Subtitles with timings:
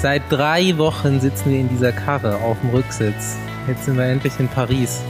[0.00, 3.36] Seit drei Wochen sitzen wir in dieser Karre auf dem Rücksitz.
[3.66, 5.02] Jetzt sind wir endlich in Paris.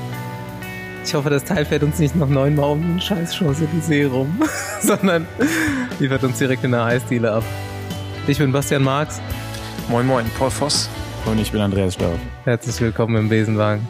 [1.05, 4.43] Ich hoffe, das Teil fährt uns nicht noch neunmal um den scheiß Champs-Élysées rum,
[4.81, 5.27] sondern
[6.01, 7.45] liefert uns direkt in der Eisdiele ab.
[8.27, 9.21] Ich bin Bastian Marx.
[9.91, 10.89] Moin Moin, Paul Voss.
[11.27, 12.19] Und ich bin Andreas Staub.
[12.45, 13.87] Herzlich willkommen im Besenwagen.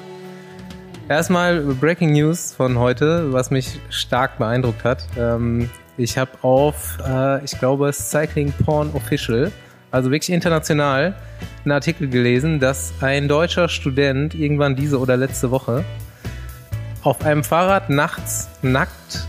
[1.09, 5.07] Erstmal Breaking News von heute, was mich stark beeindruckt hat.
[5.17, 9.53] Ähm, ich habe auf, äh, ich glaube, Cycling Porn Official,
[9.91, 11.15] also wirklich international,
[11.65, 15.85] einen Artikel gelesen, dass ein deutscher Student irgendwann diese oder letzte Woche
[17.03, 19.27] auf einem Fahrrad nachts nackt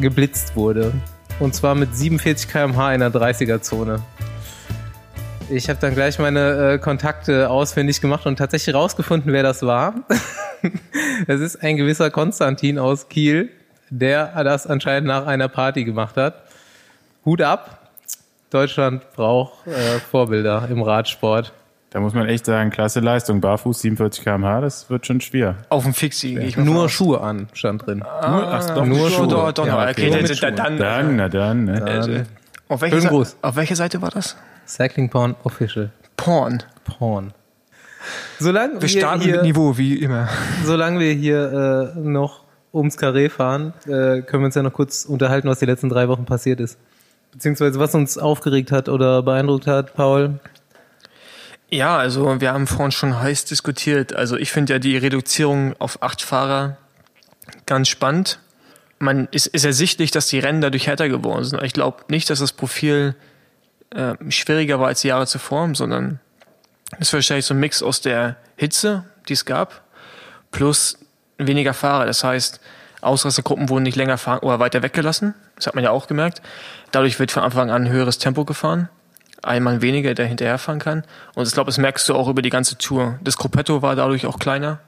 [0.00, 0.92] geblitzt wurde.
[1.40, 4.02] Und zwar mit 47 km/h in der 30er-Zone.
[5.50, 9.94] Ich habe dann gleich meine äh, Kontakte ausfindig gemacht und tatsächlich rausgefunden, wer das war.
[11.26, 13.50] Es ist ein gewisser Konstantin aus Kiel,
[13.90, 16.42] der das anscheinend nach einer Party gemacht hat.
[17.26, 17.83] Hut ab.
[18.54, 21.52] Deutschland braucht äh, Vorbilder im Radsport.
[21.90, 23.40] Da muss man echt sagen, klasse Leistung.
[23.40, 25.56] Barfuß 47 km/h, das wird schon schwer.
[25.68, 26.34] Auf dem Fixie.
[26.34, 26.90] gehe ich Nur von aus.
[26.92, 28.02] Schuhe an, stand drin.
[28.02, 29.28] Ah, Nur- ach, doch, nur Schuhe.
[29.28, 30.34] Doch, doch, Ja, okay, okay.
[30.40, 31.64] dann, dann, dann, Dann, na dann.
[31.64, 31.82] Ne?
[31.84, 32.12] Also,
[32.68, 33.36] auf, welche Seite, Gruß.
[33.42, 34.36] auf welcher Seite war das?
[34.66, 35.90] Cycling Porn Official.
[36.16, 36.62] Porn.
[36.84, 37.32] Porn.
[38.38, 40.28] Solange Wir starten hier, mit Niveau, wie immer.
[40.64, 42.42] solange wir hier äh, noch
[42.72, 46.08] ums Karree fahren, äh, können wir uns ja noch kurz unterhalten, was die letzten drei
[46.08, 46.78] Wochen passiert ist.
[47.34, 50.38] Beziehungsweise was uns aufgeregt hat oder beeindruckt hat, Paul.
[51.68, 54.14] Ja, also wir haben vorhin schon heiß diskutiert.
[54.14, 56.76] Also ich finde ja die Reduzierung auf acht Fahrer
[57.66, 58.38] ganz spannend.
[59.00, 61.60] Man ist, ist ersichtlich, dass die Rennen dadurch härter geworden sind.
[61.64, 63.16] Ich glaube nicht, dass das Profil
[63.90, 66.20] äh, schwieriger war als die Jahre zuvor, sondern
[67.00, 69.82] es ist wahrscheinlich so ein Mix aus der Hitze, die es gab,
[70.52, 70.98] plus
[71.38, 72.06] weniger Fahrer.
[72.06, 72.60] Das heißt,
[73.00, 75.34] Ausreißergruppen wurden nicht länger fahren oder weiter weggelassen.
[75.64, 76.42] Das hat man ja auch gemerkt.
[76.92, 78.90] Dadurch wird von Anfang an ein höheres Tempo gefahren.
[79.42, 81.04] Ein Mann weniger, der hinterherfahren kann.
[81.34, 83.18] Und ich glaube, das merkst du auch über die ganze Tour.
[83.22, 84.80] Das Gruppetto war dadurch auch kleiner.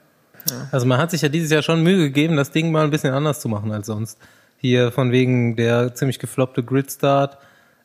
[0.71, 3.15] Also man hat sich ja dieses Jahr schon Mühe gegeben, das Ding mal ein bisschen
[3.15, 4.19] anders zu machen als sonst.
[4.59, 7.39] Hier von wegen der ziemlich gefloppte Gridstart,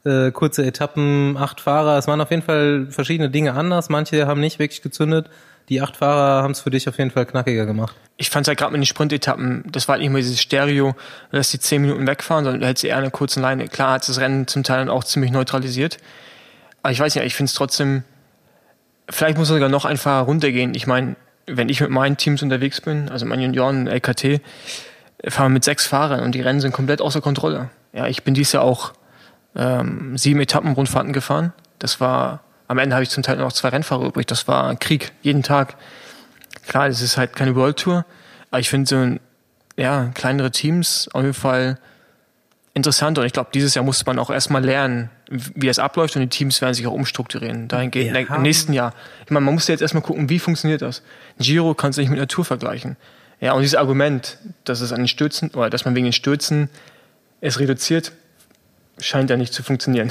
[0.03, 1.97] äh, kurze Etappen, acht Fahrer.
[1.97, 3.89] Es waren auf jeden Fall verschiedene Dinge anders.
[3.89, 5.29] Manche haben nicht wirklich gezündet.
[5.71, 7.95] Die acht Fahrer haben es für dich auf jeden Fall knackiger gemacht.
[8.17, 10.95] Ich fand es ja gerade mit den Sprintetappen, das war halt nicht mehr dieses Stereo,
[11.31, 13.69] dass die zehn Minuten wegfahren, sondern du hättest eher eine kurze Leine.
[13.69, 15.97] Klar hat das Rennen zum Teil dann auch ziemlich neutralisiert.
[16.83, 18.03] Aber ich weiß nicht, ich finde es trotzdem,
[19.09, 20.75] vielleicht muss sogar noch ein Fahrer runtergehen.
[20.75, 21.15] Ich meine,
[21.47, 24.41] wenn ich mit meinen Teams unterwegs bin, also meinen Junioren, LKT,
[25.29, 27.69] fahren wir mit sechs Fahrern und die Rennen sind komplett außer Kontrolle.
[27.93, 28.91] Ja, ich bin dieses Jahr auch
[29.55, 31.53] ähm, sieben Etappenrundfahrten gefahren.
[31.79, 34.25] Das war, am Ende habe ich zum Teil noch zwei Rennfahrer übrig.
[34.27, 35.75] Das war Krieg, jeden Tag.
[36.67, 38.05] Klar, das ist halt keine World Tour,
[38.49, 39.19] aber ich finde so ein,
[39.77, 41.77] ja, kleinere Teams auf jeden Fall
[42.73, 46.21] interessant und ich glaube, dieses Jahr muss man auch erstmal lernen, wie das abläuft und
[46.21, 47.67] die Teams werden sich auch umstrukturieren.
[47.67, 48.93] Dahingehend Wir im haben- nächsten Jahr.
[49.25, 51.01] Ich meine, man muss jetzt erstmal gucken, wie funktioniert das.
[51.39, 52.95] Giro kannst du nicht mit einer Tour vergleichen.
[53.41, 56.69] Ja, und dieses Argument, dass es an den Stürzen oder dass man wegen den Stürzen
[57.41, 58.13] es reduziert,
[58.99, 60.09] scheint ja nicht zu funktionieren.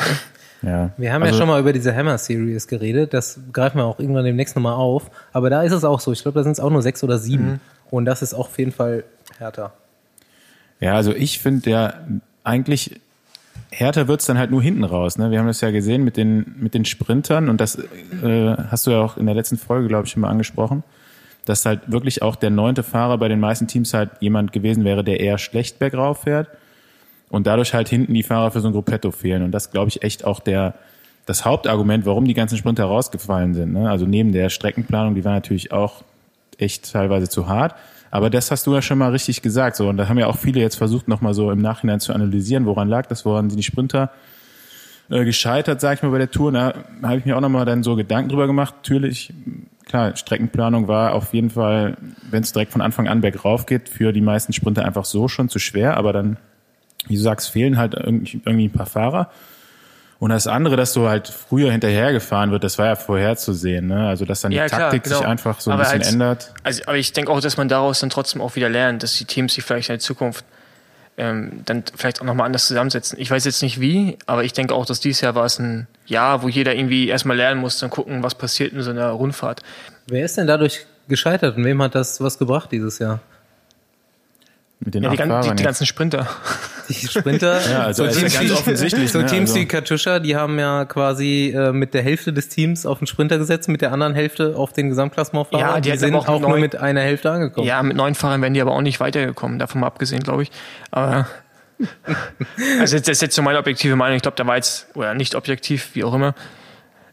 [0.62, 0.90] Ja.
[0.96, 3.14] Wir haben also, ja schon mal über diese Hammer Series geredet.
[3.14, 5.10] Das greifen wir auch irgendwann demnächst nochmal auf.
[5.32, 6.12] Aber da ist es auch so.
[6.12, 7.60] Ich glaube, da sind es auch nur sechs oder sieben.
[7.90, 9.04] Und das ist auch auf jeden Fall
[9.38, 9.72] härter.
[10.80, 11.94] Ja, also ich finde ja
[12.44, 13.00] eigentlich
[13.70, 15.18] härter wird's dann halt nur hinten raus.
[15.18, 15.30] Ne?
[15.30, 18.90] Wir haben das ja gesehen mit den, mit den Sprintern und das äh, hast du
[18.90, 20.82] ja auch in der letzten Folge, glaube ich, schon mal angesprochen,
[21.44, 25.04] dass halt wirklich auch der neunte Fahrer bei den meisten Teams halt jemand gewesen wäre,
[25.04, 26.48] der eher schlecht bergauf fährt
[27.30, 29.42] und dadurch halt hinten die Fahrer für so ein Gruppetto fehlen.
[29.42, 30.74] Und das glaube ich echt auch der
[31.26, 33.72] das Hauptargument, warum die ganzen Sprinter rausgefallen sind.
[33.72, 33.88] Ne?
[33.88, 36.02] Also neben der Streckenplanung, die war natürlich auch
[36.58, 37.74] echt teilweise zu hart.
[38.10, 39.76] Aber das hast du ja schon mal richtig gesagt.
[39.76, 39.88] So.
[39.88, 42.88] Und da haben ja auch viele jetzt versucht, nochmal so im Nachhinein zu analysieren, woran
[42.88, 44.10] lag das, woran sind die Sprinter
[45.08, 46.50] äh, gescheitert, sag ich mal, bei der Tour.
[46.52, 48.74] Da habe ich mir auch nochmal dann so Gedanken drüber gemacht.
[48.78, 49.32] Natürlich,
[49.86, 51.96] klar, Streckenplanung war auf jeden Fall,
[52.28, 55.48] wenn es direkt von Anfang an bergauf geht, für die meisten Sprinter einfach so schon
[55.48, 55.96] zu schwer.
[55.96, 56.38] Aber dann,
[57.08, 59.30] wie du sagst, fehlen halt irgendwie, ein paar Fahrer.
[60.18, 63.86] Und das andere, dass so halt früher hinterhergefahren wird, das war ja vorherzusehen.
[63.86, 64.06] Ne?
[64.06, 65.28] Also, dass dann die Ja, klar, Taktik sich genau.
[65.30, 66.52] einfach so ein Aber bisschen als- ändert.
[66.62, 69.24] Also, aber ich denke auch, dass man daraus dann trotzdem auch wieder lernt, dass die
[69.24, 70.44] Teams sich vielleicht in der Zukunft
[71.16, 73.18] ähm, dann vielleicht auch nochmal anders zusammensetzen.
[73.18, 75.86] Ich weiß jetzt nicht wie, aber ich denke auch, dass dieses Jahr war es ein
[76.06, 79.62] Jahr, wo jeder irgendwie erstmal lernen muss, dann gucken, was passiert in so einer Rundfahrt.
[80.06, 83.20] Wer ist denn dadurch gescheitert und wem hat das was gebracht dieses Jahr?
[84.82, 86.26] Mit den Ja, die, acht gan- die, die ganzen Sprinter.
[86.88, 90.18] Die Sprinter, Ja, also ja Teams ganz wie- offensichtlich, So ne, Teams also- wie Katusha,
[90.20, 93.82] die haben ja quasi äh, mit der Hälfte des Teams auf den Sprinter gesetzt, mit
[93.82, 95.60] der anderen Hälfte auf den Gesamtklassementfahrer.
[95.62, 97.66] Ja, die die sind auch auch, mit nur neun- mit einer Hälfte angekommen.
[97.66, 100.50] Ja, mit neun Fahrern wären die aber auch nicht weitergekommen, davon mal abgesehen, glaube ich.
[100.90, 101.26] Aber
[102.80, 104.16] also das ist jetzt so meine objektive Meinung.
[104.16, 106.34] Ich glaube, da war jetzt, oder nicht objektiv, wie auch immer.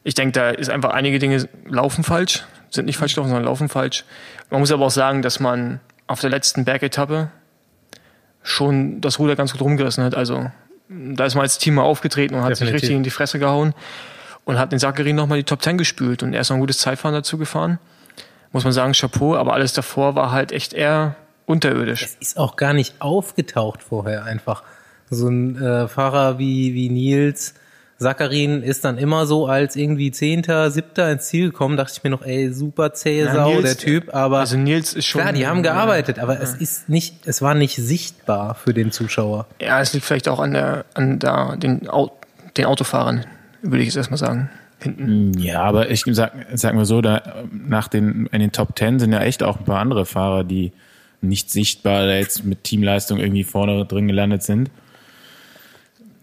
[0.03, 3.67] Ich denke, da ist einfach einige Dinge laufen falsch, sind nicht falsch gelaufen, sondern laufen
[3.69, 4.05] falsch.
[4.49, 7.29] Man muss aber auch sagen, dass man auf der letzten Bergetappe
[8.47, 10.15] schon das Ruder ganz gut rumgerissen hat.
[10.15, 10.49] Also
[10.89, 12.67] da ist man als Team mal aufgetreten und hat Definitiv.
[12.67, 13.73] sich richtig in die Fresse gehauen
[14.45, 16.77] und hat den Sakharin nochmal die Top 10 gespült und er ist noch ein gutes
[16.77, 17.79] Zeitfahren dazu gefahren.
[18.53, 21.15] Muss man sagen, Chapeau, aber alles davor war halt echt eher
[21.45, 22.03] unterirdisch.
[22.03, 24.63] Es ist auch gar nicht aufgetaucht vorher einfach.
[25.09, 27.53] So ein äh, Fahrer wie, wie Nils
[27.99, 31.77] Saccharin ist dann immer so als irgendwie Zehnter, Siebter ins Ziel gekommen.
[31.77, 34.13] Dachte ich mir noch, ey, super zähe Ja, Sau, Nils- der Typ.
[34.13, 35.21] Aber Also Nils ist schon.
[35.21, 39.47] klar, die haben gearbeitet, aber es ist nicht, es war nicht sichtbar für den Zuschauer.
[39.59, 42.11] Ja, es liegt vielleicht auch an der, an da, den, Au
[42.55, 43.25] den Autofahrern,
[43.61, 44.49] würde ich jetzt erstmal sagen.
[44.79, 45.33] Hinten.
[45.39, 49.11] Ja, aber ich sag, sag mal so, da nach den in den Top Ten sind
[49.11, 50.71] ja echt auch ein paar andere Fahrer, die
[51.21, 54.69] nicht sichtbar da jetzt mit Teamleistung irgendwie vorne drin gelandet sind.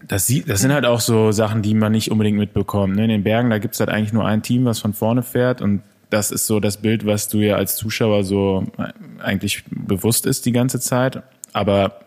[0.07, 2.95] Das, sieht, das sind halt auch so Sachen, die man nicht unbedingt mitbekommt.
[2.95, 3.03] Ne?
[3.03, 5.81] In den Bergen, da gibt's halt eigentlich nur ein Team, was von vorne fährt und
[6.09, 8.65] das ist so das Bild, was du ja als Zuschauer so
[9.19, 11.23] eigentlich bewusst ist die ganze Zeit.
[11.51, 11.99] Aber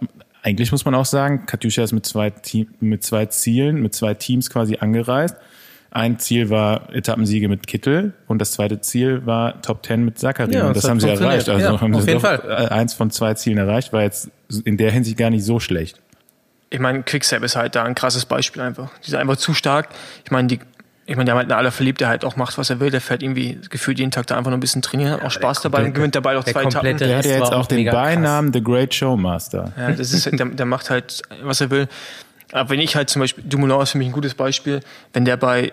[0.43, 4.15] eigentlich muss man auch sagen, Katjuscha ist mit zwei, Team, mit zwei Zielen, mit zwei
[4.15, 5.37] Teams quasi angereist.
[5.91, 10.53] Ein Ziel war Etappensiege mit Kittel und das zweite Ziel war Top Ten mit Sakharin.
[10.53, 11.49] Ja, und das haben sie erreicht.
[11.49, 14.31] Also Ja, haben sie äh, eins von zwei Zielen erreicht, war jetzt
[14.65, 15.99] in der Hinsicht gar nicht so schlecht.
[16.70, 18.91] Ich meine, Quickstep ist halt da ein krasses Beispiel einfach.
[19.05, 19.88] Die sind einfach zu stark.
[20.25, 20.61] Ich meine, die,
[21.06, 22.91] ich meine, der hat einen aller verliebt, der halt auch macht, was er will.
[22.91, 25.62] Der fährt irgendwie gefühlt jeden Tag da einfach nur ein bisschen trainieren, hat auch Spaß
[25.62, 26.99] dabei und gewinnt dabei auch zwei Etappen.
[26.99, 27.94] Der hat ja jetzt auch den krass.
[27.94, 29.73] Beinamen The Great Showmaster.
[29.79, 31.88] Ja, das ist, der, der macht halt, was er will.
[32.53, 34.81] Aber wenn ich halt zum Beispiel, Dumoulin ist für mich ein gutes Beispiel,
[35.12, 35.73] wenn der bei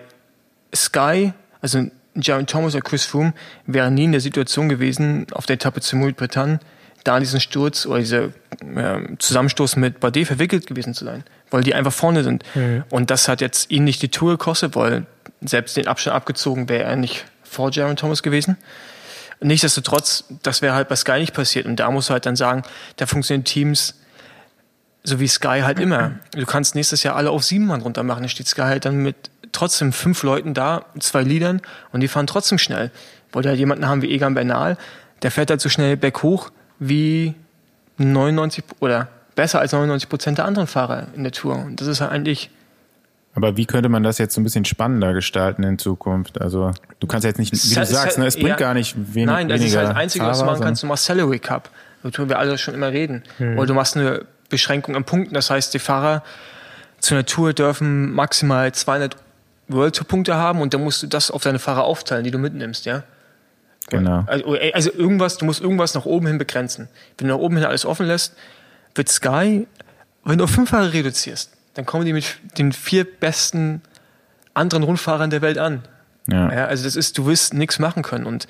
[0.74, 3.34] Sky, also Jaron Thomas oder Chris Froome,
[3.66, 6.60] wären nie in der Situation gewesen, auf der Etappe zu Mouille-Bretagne,
[7.06, 11.74] da diesen Sturz oder dieser äh, Zusammenstoß mit Bardet verwickelt gewesen zu sein, weil die
[11.74, 12.44] einfach vorne sind.
[12.90, 15.06] Und das hat jetzt ihn nicht die Tour gekostet, weil
[15.40, 18.56] selbst den Abstand abgezogen wäre er nicht vor Jaron Thomas gewesen.
[19.40, 21.66] Nichtsdestotrotz, das wäre halt bei Sky nicht passiert.
[21.66, 22.62] Und da musst du halt dann sagen,
[22.96, 23.94] da funktionieren Teams
[25.06, 26.12] so wie Sky halt immer.
[26.32, 28.22] Du kannst nächstes Jahr alle auf sieben Mann runter machen.
[28.22, 31.62] Da steht Sky halt dann mit trotzdem fünf Leuten da, zwei Liedern
[31.92, 32.90] und die fahren trotzdem schnell.
[33.32, 34.76] Weil die halt jemanden haben wie Egan Bernal,
[35.22, 37.34] der fährt halt so schnell berghoch wie
[37.98, 41.56] 99 oder besser als 99 Prozent der anderen Fahrer in der Tour.
[41.56, 42.50] Und das ist halt eigentlich
[43.34, 46.40] Aber wie könnte man das jetzt so ein bisschen spannender gestalten in Zukunft?
[46.40, 48.56] Also du kannst jetzt nicht, wie du Es- sagst, ne, es bringt ja.
[48.56, 50.82] gar nicht wenig, Nein, das ist halt das Einzige, was du Fahrer, machen kannst.
[50.82, 51.70] Du machst Salary Cup.
[52.02, 53.22] Worüber wir alle schon immer reden.
[53.38, 55.34] Oder du machst eine Beschränkung an Punkten.
[55.34, 56.22] Das heißt, die Fahrer
[57.00, 59.16] zu einer Tour dürfen maximal 200
[59.68, 62.38] World Tour Punkte haben und dann musst du das auf deine Fahrer aufteilen, die du
[62.38, 63.02] mitnimmst, ja?
[63.88, 64.24] Genau.
[64.26, 66.88] Also, also irgendwas, du musst irgendwas nach oben hin begrenzen.
[67.18, 68.34] Wenn du nach oben hin alles offen lässt,
[68.94, 69.66] wird Sky,
[70.24, 72.24] wenn du auf fünf Fahrer reduzierst, dann kommen die mit
[72.58, 73.82] den vier besten
[74.54, 75.82] anderen Rundfahrern der Welt an.
[76.26, 76.52] Ja.
[76.52, 78.48] Ja, also das ist, du wirst nichts machen können und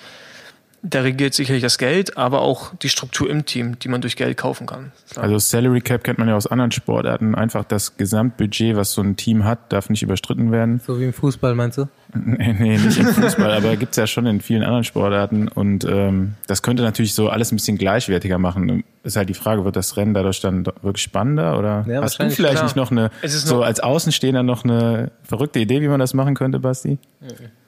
[0.89, 4.37] da regiert sicherlich das Geld, aber auch die Struktur im Team, die man durch Geld
[4.37, 4.93] kaufen kann.
[5.17, 7.35] Also Salary Cap kennt man ja aus anderen Sportarten.
[7.35, 10.81] Einfach das Gesamtbudget, was so ein Team hat, darf nicht überstritten werden.
[10.87, 11.89] So wie im Fußball, meinst du?
[12.15, 15.49] Nee, nee nicht im Fußball, aber gibt's ja schon in vielen anderen Sportarten.
[15.49, 18.85] Und ähm, das könnte natürlich so alles ein bisschen gleichwertiger machen.
[19.03, 21.59] Ist halt die Frage, wird das Rennen dadurch dann wirklich spannender?
[21.59, 22.65] Oder Ja, hast du vielleicht klar.
[22.65, 26.01] nicht noch eine, Es ist so noch- als Außenstehender noch eine verrückte Idee, wie man
[26.01, 26.99] das machen könnte, Basti?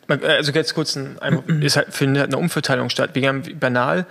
[0.08, 1.18] Also jetzt kurz ein,
[1.62, 3.10] ist halt findet halt eine Umverteilung statt.
[3.16, 4.06] Haben banal.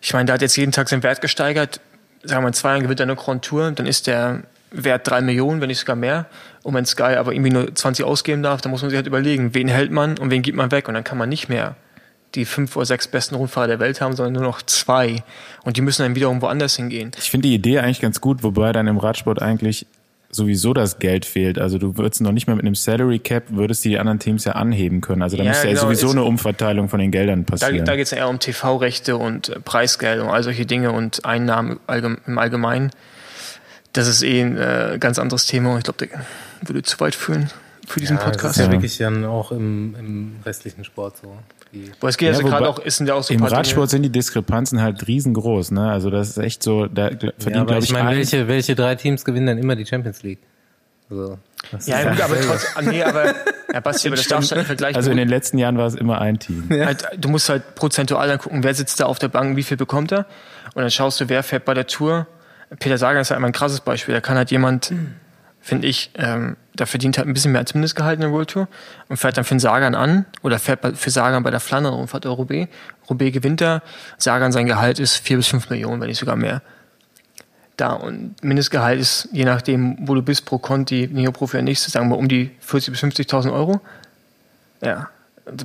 [0.00, 1.80] Ich meine, der hat jetzt jeden Tag seinen Wert gesteigert.
[2.22, 5.20] Sagen wir, in zwei Jahren gewinnt er eine Grand Tour, dann ist der Wert drei
[5.20, 6.26] Millionen, wenn nicht sogar mehr.
[6.62, 9.54] Und wenn Sky aber irgendwie nur 20 ausgeben darf, dann muss man sich halt überlegen,
[9.54, 10.88] wen hält man und wen gibt man weg.
[10.88, 11.76] Und dann kann man nicht mehr
[12.34, 15.22] die fünf oder sechs besten Rundfahrer der Welt haben, sondern nur noch zwei.
[15.64, 17.10] Und die müssen dann wiederum woanders hingehen.
[17.18, 19.86] Ich finde die Idee eigentlich ganz gut, wobei dann im Radsport eigentlich
[20.34, 21.58] sowieso das Geld fehlt.
[21.58, 24.52] Also du würdest noch nicht mal mit einem Salary Cap, würdest die anderen Teams ja
[24.52, 25.20] anheben können.
[25.22, 27.84] Also da Ja, müsste ja genau, sowieso ist- eine Umverteilung von den Geldern Da, passieren.
[27.84, 31.80] da geht es eher um TV-Rechte und äh, Preisgeld und all solche Dinge und Einnahmen
[32.26, 32.90] im Allgemeinen.
[33.92, 36.24] Das ist eh ein äh, ganz anderes Thema und ich glaube, der
[36.66, 37.50] würde zu weit führen
[37.86, 38.56] für diesen Ja, das Podcast.
[38.56, 38.72] ist ja Ja.
[38.72, 41.36] wirklich dann auch im, im restlichen Sport so.
[42.00, 43.58] Aber es geht ja, Ja, also gerade auch, ist ja auch so Im paar Dinge-
[43.58, 45.70] Radsport sind die Diskrepanzen halt riesengroß.
[45.70, 45.90] Ne?
[45.90, 48.48] Also das ist echt so, da ja, verdient, aber glaube ich ich, meine, ein, welche,
[48.48, 50.40] welche drei Teams gewinnen dann immer die Champions League?
[51.10, 51.38] Also,
[51.70, 53.34] das Ja, gut, aber trotz, ah, nee, aber,
[53.72, 54.96] ja, Basti, aber das darfst du halt im Vergleich.
[54.96, 56.68] Also in den letzten Jahren war es immer ein Team.
[56.70, 59.76] halt, du musst halt prozentual dann gucken, wer sitzt da auf der Bank, wie viel
[59.76, 60.26] bekommt er.
[60.74, 62.26] Und dann schaust du, wer fährt bei der Tour.
[62.78, 64.14] Peter Sagan ist halt immer ein krasses Beispiel.
[64.14, 64.92] Da kann halt jemand,
[65.62, 68.68] finde ich, ähm, der verdient halt ein bisschen mehr als Mindestgehalt in der World Tour
[69.08, 72.08] und fährt dann für den Sagan an oder fährt für Sagan bei der Flandern und
[72.08, 72.70] fährt der Roubaix.
[73.08, 73.82] Roubaix gewinnt er.
[74.18, 76.62] Sagan sein Gehalt ist vier bis fünf Millionen, wenn nicht sogar mehr.
[77.76, 82.08] Da und Mindestgehalt ist, je nachdem, wo du bist, pro Conti, Neoprofi oder nächstes, sagen
[82.10, 83.80] wir um die 40.000 bis 50.000 Euro.
[84.82, 85.08] Ja,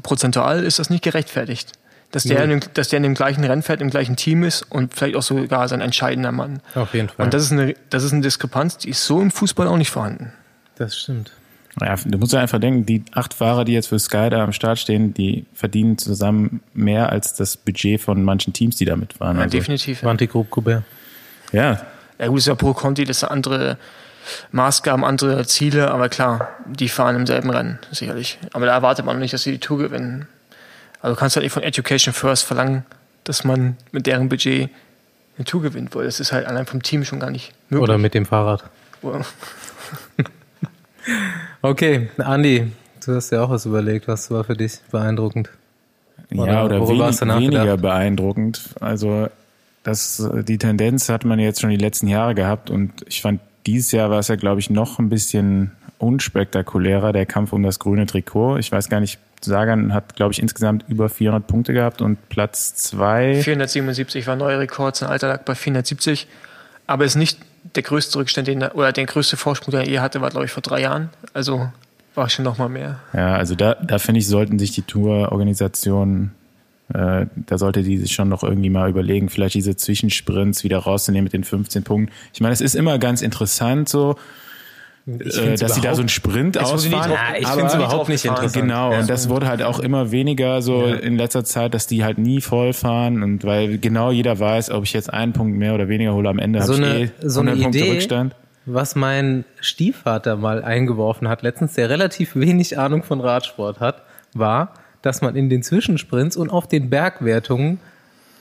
[0.04, 1.72] prozentual ist das nicht gerechtfertigt.
[2.11, 4.93] Dass der, in dem, dass der in dem gleichen Rennfeld, im gleichen Team ist und
[4.93, 6.61] vielleicht auch sogar sein entscheidender Mann.
[6.73, 7.25] Auf jeden Fall.
[7.25, 9.91] Und das ist, eine, das ist eine Diskrepanz, die ist so im Fußball auch nicht
[9.91, 10.31] vorhanden.
[10.77, 11.31] das stimmt.
[11.79, 14.51] Ja, du musst ja einfach denken, die acht Fahrer, die jetzt für Sky da am
[14.51, 19.37] Start stehen, die verdienen zusammen mehr als das Budget von manchen Teams, die da mitfahren.
[19.37, 20.01] Ja, Also, definitiv.
[20.01, 20.07] Ja.
[20.07, 20.83] Vanti Group Goubert.
[21.51, 21.79] ja,
[22.19, 23.77] ja, gut, ist ja Pro Conti, das sind andere
[24.51, 28.39] Maßgaben, andere Ziele, aber klar, die fahren im selben Rennen, sicherlich.
[28.53, 30.27] Aber da erwartet man nicht, dass sie die Tour gewinnen.
[31.01, 32.86] Also du kannst halt nicht von Education First verlangen,
[33.24, 34.70] dass man mit deren Budget
[35.38, 37.84] eine Tour gewinnt, weil das ist halt allein vom Team schon gar nicht möglich.
[37.84, 38.63] Oder mit dem Fahrrad.
[41.62, 42.72] Okay, Andi,
[43.06, 44.08] du hast ja auch was überlegt.
[44.08, 45.50] Was war für dich beeindruckend?
[46.30, 46.80] ja Oder
[47.25, 47.39] nachgedacht?
[47.39, 48.75] weniger beeindruckend.
[48.80, 49.27] Also
[49.84, 53.92] das, die Tendenz hat man jetzt schon die letzten Jahre gehabt und ich fand, dieses
[53.92, 58.06] Jahr war es ja, glaube ich, noch ein bisschen unspektakulärer, der Kampf um das grüne
[58.06, 58.58] Trikot.
[58.58, 62.75] Ich weiß gar nicht, Sagan hat, glaube ich, insgesamt über 400 Punkte gehabt und Platz
[62.75, 66.27] zwei 477 war neuer Rekord, sein Alter lag bei 470.
[66.88, 67.39] Aber ist nicht
[67.75, 70.46] der größte Rückstand, den er, oder der größte Vorsprung, den er je hatte, war, glaube
[70.46, 71.10] ich, vor drei Jahren.
[71.34, 71.70] Also
[72.15, 73.00] war schon noch mal mehr.
[73.13, 76.32] Ja, also da, da finde ich, sollten sich die Tourorganisationen,
[76.94, 81.25] äh, da sollte die sich schon noch irgendwie mal überlegen, vielleicht diese Zwischensprints wieder rauszunehmen
[81.25, 82.13] mit den 15 Punkten.
[82.34, 84.15] Ich meine, es ist immer ganz interessant so,
[85.07, 87.11] äh, dass sie da so einen Sprint ausfahren.
[87.11, 88.53] Ja, ich aber- finde es überhaupt nicht interessant.
[88.53, 88.99] Genau, Ja.
[88.99, 90.95] und das wurde halt auch immer weniger so Ja.
[90.95, 94.83] in letzter Zeit, dass die halt nie voll fahren und weil genau jeder weiß, ob
[94.83, 97.09] ich jetzt einen Punkt mehr oder weniger hole, am Ende So habe ich eine- eh
[97.21, 97.91] so eine 100 Punkte Idee.
[97.93, 98.35] Rückstand.
[98.65, 104.01] Was mein Stiefvater mal eingeworfen hat, letztens, der relativ wenig Ahnung von Radsport hat,
[104.33, 107.79] war, dass man in den Zwischensprints und auf den Bergwertungen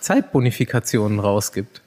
[0.01, 1.81] Zeitbonifikationen rausgibt.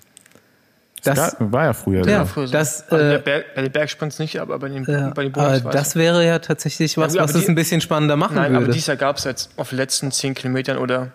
[1.04, 2.22] Das, Das war ja früher Ja.
[2.26, 2.34] so.
[2.34, 2.54] Früher so.
[2.54, 5.34] das, Also äh, der Berg, bei den Bergsprints nicht, aber bei den, äh, bei den
[5.34, 7.82] aber Bonus weiß das wäre ja tatsächlich was, Ja, aber was es die- ein bisschen
[7.82, 8.74] spannender machen Nein, aber würde.
[8.74, 11.12] dieses Jahr gab es jetzt auf den letzten 10 Kilometern oder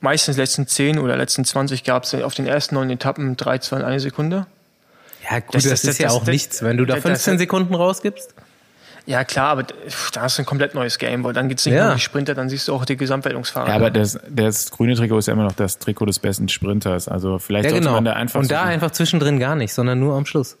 [0.00, 3.76] meistens letzten 10 oder letzten 20 gab es auf den ersten neun Etappen 3, 2
[3.76, 4.46] und eine Sekunde.
[5.30, 6.62] ja, gut, das- das, das- ist ja das- auch das- nichts.
[6.62, 8.34] Wenn du da das- 15 das- Sekunden rausgibst,
[9.06, 9.64] Ja, klar, aber
[10.12, 11.82] da hast du ein komplett neues Game, weil dann geht es nicht Ja.
[11.84, 13.68] nur um die Sprinter, dann siehst du auch die Gesamtwertungsfahrer.
[13.68, 17.08] Ja, aber das, das grüne Trikot ist ja immer noch das Trikot des besten Sprinters.
[17.08, 17.94] Also vielleicht ja sollte genau.
[17.96, 20.56] man da einfach und da einfach zwischendrin gar nicht, sondern nur am Schluss.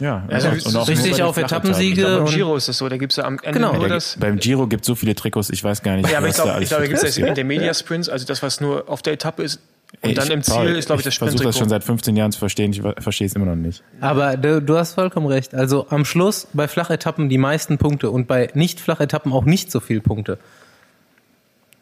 [0.00, 1.36] Ja, Also ja, es ist und auch richtig auf.
[1.36, 2.00] Etappensiege.
[2.02, 3.72] ich beim Giro ist es so, da gibt es ja am Ende Genau.
[3.74, 4.16] nur Da das.
[4.18, 6.44] Beim Giro gibt es so viele Trikots, ich weiß gar nicht, Ja, aber ich da
[6.44, 9.12] glaube, ich da gibt es Trikots jetzt Intermedia Sprints, also das, was nur auf der
[9.14, 9.60] Etappe ist.
[10.00, 11.68] Und Ey, dann ich- im Ziel Paul, ist, glaube ich, das Ich versuche das schon
[11.68, 13.82] seit 15 Jahren zu verstehen, ich verstehe es immer noch nicht.
[14.00, 15.54] Aber du, du hast vollkommen recht.
[15.54, 20.00] Also am Schluss bei Flachetappen die meisten Punkte und bei Nicht-Flachetappen auch nicht so viel
[20.00, 20.38] Punkte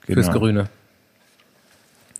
[0.04, 0.38] fürs Genau.
[0.40, 0.64] Grüne.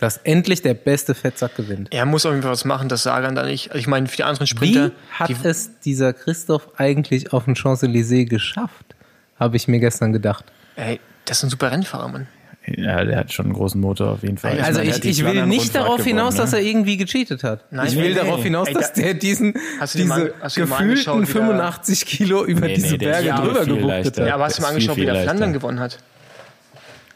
[0.00, 1.88] Dass endlich der beste Fettsack gewinnt.
[1.92, 3.68] Er muss auf jeden Fall was machen, dass Sagan da nicht.
[3.70, 4.90] Also ich meine, für die anderen Wie Sprinter.
[5.10, 8.94] hat die, es dieser Christoph eigentlich auf den Champs-Élysées geschafft?
[9.38, 10.44] Habe ich mir gestern gedacht.
[10.76, 12.26] ey, das ist ein super Rennfahrer, Mann.
[12.66, 14.58] Ja, der hat schon einen großen Motor auf jeden Fall.
[14.60, 16.60] Also meine, ich, hat die ich will Flandern nicht Rundfahrt darauf hinaus, gewonnen, dass er
[16.60, 17.64] irgendwie gecheatet hat.
[17.70, 18.14] Nein, ich nee, will nee.
[18.16, 20.66] darauf hinaus, Ey, dass da- der diesen Hast du dir mal- diese hast du dir
[20.66, 24.22] mal gefühlten angeschaut, wie der- 85 Kilo über Nee, diese nee, Berge ja drüber leichter.
[24.22, 24.28] hat.
[24.28, 25.22] Ja, aber hast du mal angeschaut, wie der.
[25.22, 25.98] Flandern gewonnen hat?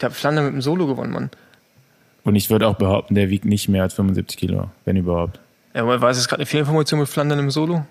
[0.01, 1.29] Der hat Flandern mit dem Solo gewonnen, Mann.
[2.25, 5.39] Und ich würde auch behaupten, der wiegt nicht mehr als 75 Kilo, wenn überhaupt.
[5.73, 7.85] Ja, aber war es jetzt gerade eine Fehlinformation mit Flandern im Solo?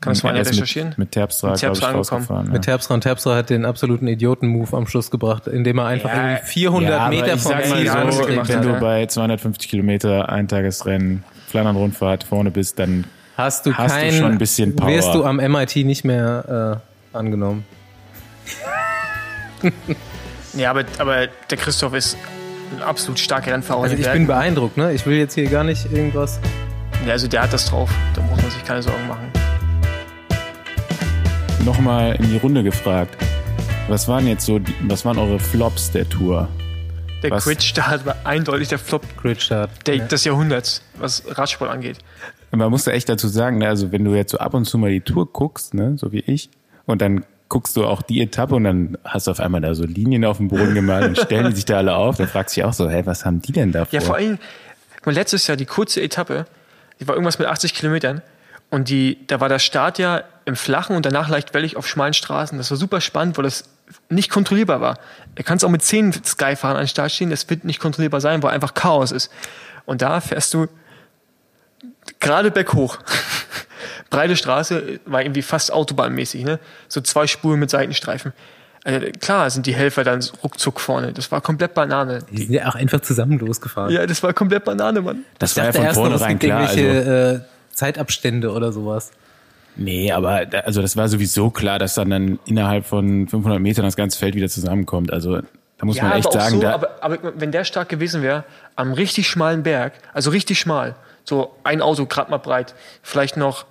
[0.00, 0.88] Kann das mal einer Er recherchieren?
[0.90, 2.18] Mit, mit Terpstra, Mit glaube ich, Terpstra angekommen.
[2.20, 2.52] rausgefahren.
[2.52, 6.32] Mit Terpstra und Terpstra hat den absoluten Idioten-Move am Schluss gebracht, indem er einfach Ja,
[6.32, 8.78] irgendwie 400 ja, Meter vom Ziel so, gemacht wenn hat, du ja.
[8.78, 13.04] bei 250 Kilometer Eintagesrennen Flandern-Rundfahrt vorne bist, dann
[13.38, 14.88] hast du hast du kein, schon ein bisschen Power.
[14.88, 16.82] wirst du am MIT nicht mehr
[17.14, 17.64] äh, angenommen.
[20.54, 22.16] Ja, aber, aber der Christoph ist
[22.84, 23.82] absolut starker Rennfahrer.
[23.84, 24.20] Also ich Bergen.
[24.20, 24.92] bin beeindruckt, ne?
[24.92, 26.38] Ich will jetzt hier gar nicht irgendwas.
[27.06, 27.90] ja, also der hat das drauf.
[28.14, 29.30] Da muss man sich keine Sorgen machen.
[31.64, 33.16] nochmal in die Runde gefragt.
[33.88, 36.48] Was waren jetzt so, die- was waren eure Flops der Tour?
[37.22, 37.44] Der Was?
[37.44, 39.70] Quid-Start war eindeutig der Flop Grid Start.
[39.86, 41.98] der, des Jahrhunderts, was Radsport angeht.
[42.52, 44.78] Man muss da echt dazu sagen, ne, also wenn du jetzt so ab und zu
[44.78, 46.50] mal die Tour guckst, ne, so wie ich,
[46.84, 49.84] und dann guckst du auch die Etappe und dann hast du auf einmal da so
[49.84, 52.60] Linien auf dem Boden gemalt und stellen die sich da alle auf, dann fragst du
[52.60, 53.92] dich auch so, hä, was haben die denn da vor?
[53.92, 54.38] Ja, vor allem,
[55.04, 56.46] letztes Jahr die kurze Etappe,
[57.00, 58.22] die war irgendwas mit 80 Kilometern.
[58.68, 62.14] Und die, da war der Start ja im Flachen und danach leicht wellig auf schmalen
[62.14, 62.58] Straßen.
[62.58, 63.68] Das war super spannend, weil das
[64.08, 64.98] nicht kontrollierbar war.
[65.36, 68.20] Er kann es auch mit 10 Sky-Fahrern an den Start stehen, das wird nicht kontrollierbar
[68.20, 69.30] sein, weil einfach Chaos ist.
[69.84, 70.66] Und da fährst du
[72.18, 72.98] gerade berghoch.
[74.10, 76.58] Breite Straße war irgendwie fast autobahnmäßig, ne?
[76.88, 78.32] So zwei Spuren mit Seitenstreifen.
[78.84, 81.12] Also klar sind die Helfer dann ruckzuck vorne.
[81.12, 82.20] Das war komplett Banane.
[82.30, 83.92] Die sind ja auch einfach zusammen losgefahren.
[83.92, 85.24] Ja, das war komplett Banane, Mann.
[85.40, 86.60] das ich war ja dachte von vornherein klar.
[86.60, 89.10] Also, irgendwelche äh, Zeitabstände oder sowas.
[89.74, 93.84] nee, aber da, also das war sowieso klar, dass dann, dann innerhalb von 500 Metern
[93.84, 95.12] das ganze Feld wieder zusammenkommt.
[95.12, 95.40] Also
[95.78, 98.44] Da muss Ja, man echt sagen, so, da, aber, aber wenn der stark gewesen wäre,
[98.76, 100.94] am richtig schmalen Berg, also richtig schmal,
[101.24, 103.66] so ein Auto gerade mal breit, vielleicht noch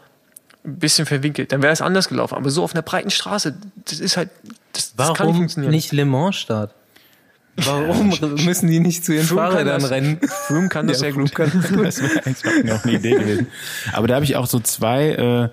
[0.65, 2.35] ein bisschen verwinkelt, dann wäre es anders gelaufen.
[2.35, 3.55] Aber so auf einer breiten Straße,
[3.85, 4.29] das ist halt,
[4.73, 5.71] das, das kann nicht Warum funktionieren.
[5.71, 6.73] nicht Le Mans Start?
[7.57, 8.09] Warum
[8.43, 9.91] müssen die nicht zu ihren Froome kann Fahrrädern das.
[9.91, 10.19] rennen?
[10.47, 11.85] Froome kann das Ja, sehr Froome gut.
[11.85, 13.47] Das wäre eigentlich noch eine Idee gewesen.
[13.93, 15.49] Aber da habe ich auch so zwei äh,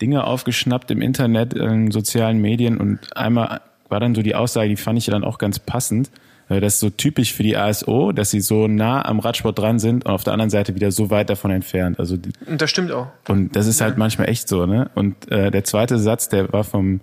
[0.00, 4.76] Dinge aufgeschnappt im Internet, in sozialen Medien und einmal war dann so die Aussage, die
[4.76, 6.10] fand ich dann auch ganz passend.
[6.48, 9.78] Äh, Das ist so typisch für die ASO, dass sie so nah am Radsport dran
[9.78, 11.98] sind und auf der anderen Seite wieder so weit davon entfernt.
[11.98, 12.16] Also
[12.48, 13.08] das stimmt auch.
[13.28, 14.90] und das ist halt manchmal echt so, ne?
[14.94, 17.00] Und äh, der zweite Satz, der war vom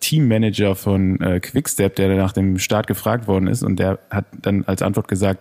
[0.00, 4.64] Teammanager von äh, Quickstep, der nach dem Start gefragt worden ist und der hat dann
[4.66, 5.40] als Antwort gesagt,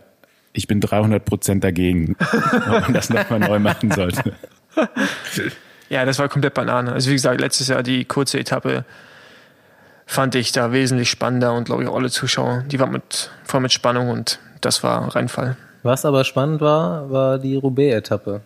[0.53, 4.33] ich bin 300 Prozent dagegen, ob man das nochmal neu machen sollte.
[5.89, 6.91] Ja, das war komplett Banane.
[6.91, 8.83] Also wie gesagt, letztes Jahr die kurze Etappe
[10.07, 13.59] fand ich da wesentlich spannender und glaube ich auch alle Zuschauer, die waren mit, voll
[13.59, 15.55] mit Spannung und das war Reinfall.
[15.83, 18.41] Was aber spannend war, war die Roubaix-Etappe.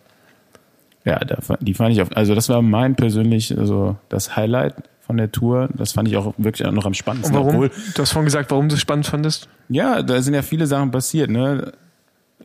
[1.05, 1.19] Ja,
[1.61, 5.69] die fand ich auf, also das war mein persönlich, also das Highlight von der Tour.
[5.73, 7.35] Das fand ich auch wirklich noch am Und spannendsten.
[7.35, 7.55] warum?
[7.55, 9.47] Obwohl, Du hast vorhin gesagt, warum du es spannend fandest.
[9.69, 11.71] ja, da sind ja viele Sachen passiert, ne?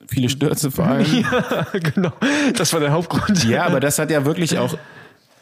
[0.09, 1.05] Viele Stürze vor allem.
[1.95, 2.13] genau,
[2.57, 3.45] das war der Hauptgrund.
[3.45, 4.79] Ja, aber das hat ja wirklich auch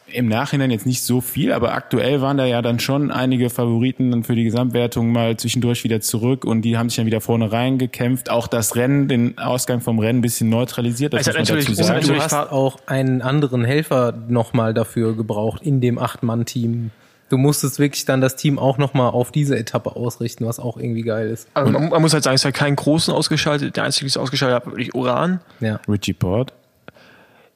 [0.06, 4.11] im Nachhinein jetzt nicht so viel, aber aktuell waren da ja dann schon einige Favoriten
[4.11, 7.50] dann für die Gesamtwertung mal zwischendurch wieder zurück und die haben sich dann wieder vorne
[7.50, 8.30] reingekämpft.
[8.30, 11.14] Auch das Rennen, den Ausgang vom Rennen ein bisschen neutralisiert.
[11.14, 12.00] Das man natürlich- dazu sagen.
[12.00, 16.90] Du natürlich hast auch einen anderen Helfer nochmal dafür gebraucht in dem Acht-Mann-Team.
[17.30, 21.02] Du musstest wirklich dann das Team auch nochmal auf diese Etappe ausrichten, was auch irgendwie
[21.02, 21.49] geil ist.
[21.54, 23.76] Also man, man muss halt sagen, es hat keinen großen ausgeschaltet.
[23.76, 25.40] Der einzige, der es ausgeschaltet hat, war wirklich Uran.
[25.61, 25.80] Ja.
[25.88, 26.52] Richie Port.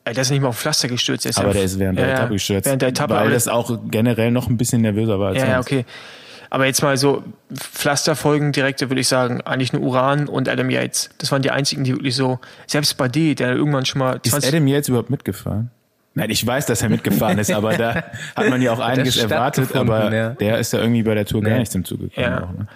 [0.08, 1.24] Ey, der ist nicht mal auf Pflaster gestürzt.
[1.24, 2.66] Der ist Aber ja, der ist während der Etappe gestürzt.
[2.66, 3.14] Während der Etappe.
[3.14, 5.66] weil aber das auch generell noch ein bisschen nervöser war als Ja, ja, sonst.
[5.66, 5.84] okay.
[6.50, 7.22] Aber jetzt mal so
[7.54, 11.10] Pflasterfolgen direkte würde ich sagen, eigentlich nur Uran und Adam Yates.
[11.18, 14.34] Das waren die einzigen, die wirklich so, selbst bei D, der irgendwann schon mal Ist
[14.46, 15.70] Adam jetzt überhaupt mitgefahren?
[16.14, 17.94] Nein, ich weiß, dass er mitgefahren ist, aber da
[18.34, 20.30] hat man ja auch einiges erwartet, aber ja.
[20.30, 21.58] der ist ja irgendwie bei der Tour gar Nee.
[21.60, 22.26] nicht zum Zuge gekommen.
[22.26, 22.42] Ja.
[22.44, 22.66] Auch, ne?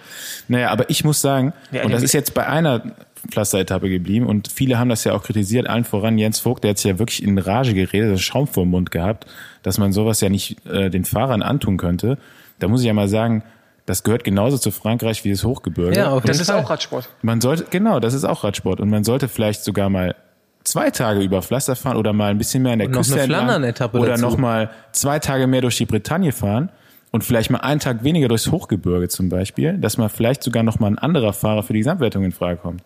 [0.47, 2.83] Naja, aber ich muss sagen, Ja, und das ist jetzt bei einer
[3.29, 6.77] Pflasteretappe geblieben und viele haben das ja auch kritisiert, allen voran Jens Vogt, der hat
[6.77, 9.25] sich ja wirklich in Rage geredet, das Schaum vor dem Mund gehabt,
[9.61, 12.17] dass man sowas ja nicht äh, den Fahrern antun könnte.
[12.59, 13.43] Da muss ich ja mal sagen,
[13.85, 15.97] das gehört genauso zu Frankreich wie das Hochgebirge.
[15.97, 17.09] Ja, auf Das ist auch Radsport.
[17.21, 18.79] Man sollte, genau, das ist auch Radsport.
[18.79, 20.15] Und man sollte vielleicht sogar mal
[20.63, 23.21] zwei Tage über Pflaster fahren oder mal ein bisschen mehr an der Und noch Küste
[23.21, 23.23] eine
[23.67, 23.91] entlang.
[23.93, 24.21] Oder dazu.
[24.21, 26.69] noch mal zwei Tage mehr durch die Bretagne fahren
[27.11, 30.79] und vielleicht mal einen Tag weniger durchs Hochgebirge zum Beispiel, dass man vielleicht sogar noch
[30.79, 32.81] mal ein anderer Fahrer für die Gesamtwertung in Frage kommt.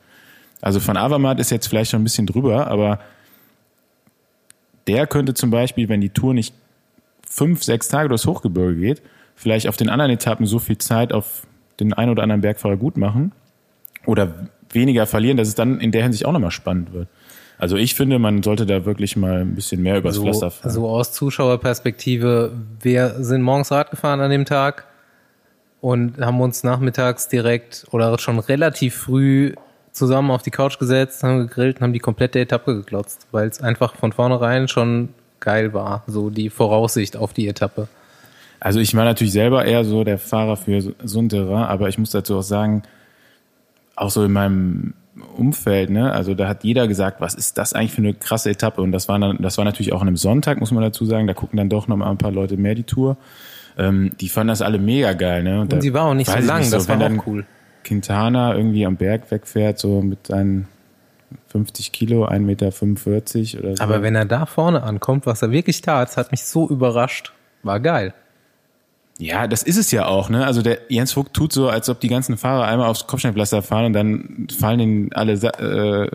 [0.61, 2.99] Also von Avermaet ist jetzt vielleicht schon ein bisschen drüber, aber
[4.87, 6.53] der könnte zum Beispiel, wenn die Tour nicht
[7.29, 9.01] fünf, sechs Tage durchs Hochgebirge geht,
[9.35, 11.45] vielleicht auf den anderen Etappen so viel Zeit auf
[11.79, 13.31] den einen oder anderen Bergfahrer gut machen
[14.05, 14.33] oder
[14.71, 17.07] weniger verlieren, dass es dann in der Hinsicht auch nochmal spannend wird.
[17.59, 20.71] Also ich finde, man sollte da wirklich mal ein bisschen mehr übers So, Pflaster fahren.
[20.71, 24.85] so aus Zuschauerperspektive, wir sind morgens Rad gefahren an dem Tag
[25.81, 29.53] und haben uns nachmittags direkt oder schon relativ früh
[29.97, 33.61] zusammen auf die Couch gesetzt, haben gegrillt und haben die komplette Etappe geklotzt, weil es
[33.61, 37.87] einfach von vornherein schon geil war, so die Voraussicht auf die Etappe.
[38.59, 41.89] Also ich war natürlich selber eher so der Fahrer für so- so ein Terrain, aber
[41.89, 42.83] ich muss dazu auch sagen,
[43.95, 44.93] auch so in meinem
[45.35, 48.81] Umfeld, ne, also da hat jeder gesagt, was ist das eigentlich für eine krasse Etappe?
[48.81, 51.25] Und das war dann, das war natürlich auch an einem Sonntag, muss man dazu sagen,
[51.27, 53.17] da gucken dann doch noch mal ein paar Leute mehr die Tour.
[53.79, 55.61] Ähm, die fanden das alle mega geil, ne?
[55.61, 57.45] Und sie war auch nicht so weiß ich lang, das war dann auch cool.
[57.87, 60.67] Quintana irgendwie am Berg wegfährt, so mit seinen
[61.47, 62.67] 50 Kilo, 1,45 Meter
[63.59, 63.83] oder so.
[63.83, 67.31] Aber wenn er da vorne ankommt, was er wirklich tat, hat mich so überrascht.
[67.63, 68.13] War geil.
[69.19, 70.45] Ja, das ist es ja auch, ne?
[70.45, 73.85] Also der Jens Vogt tut so, als ob die ganzen Fahrer einmal aufs Kopfsteinpflaster fahren
[73.85, 76.09] und dann fallen ihnen alle äh,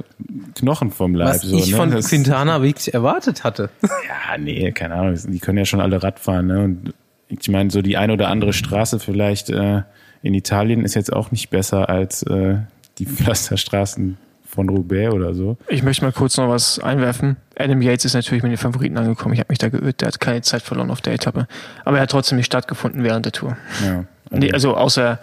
[0.55, 1.31] Knochen vom Leib.
[1.31, 1.77] Was so, ich ne?
[1.77, 3.71] von das, Quintana wirklich erwartet hatte.
[3.83, 5.19] Ja, nee, keine Ahnung.
[5.27, 6.61] Die können ja schon alle Rad fahren, ne?
[6.61, 6.95] Und
[7.29, 9.83] ich meine, so die ein oder andere Straße vielleicht äh,
[10.23, 12.57] in Italien ist jetzt auch nicht besser als äh,
[12.99, 15.57] die Pflasterstraßen von Roubaix oder so.
[15.69, 17.37] Ich möchte mal kurz noch was einwerfen.
[17.57, 19.33] Adam Yates ist natürlich mit den Favoriten angekommen.
[19.33, 20.03] Ich habe mich da geirrt.
[20.03, 21.47] Der hat keine Zeit verloren auf der Etappe.
[21.85, 23.57] Aber er hat trotzdem nicht stattgefunden während der Tour.
[23.83, 24.05] Ja.
[24.31, 25.19] Nee, also außer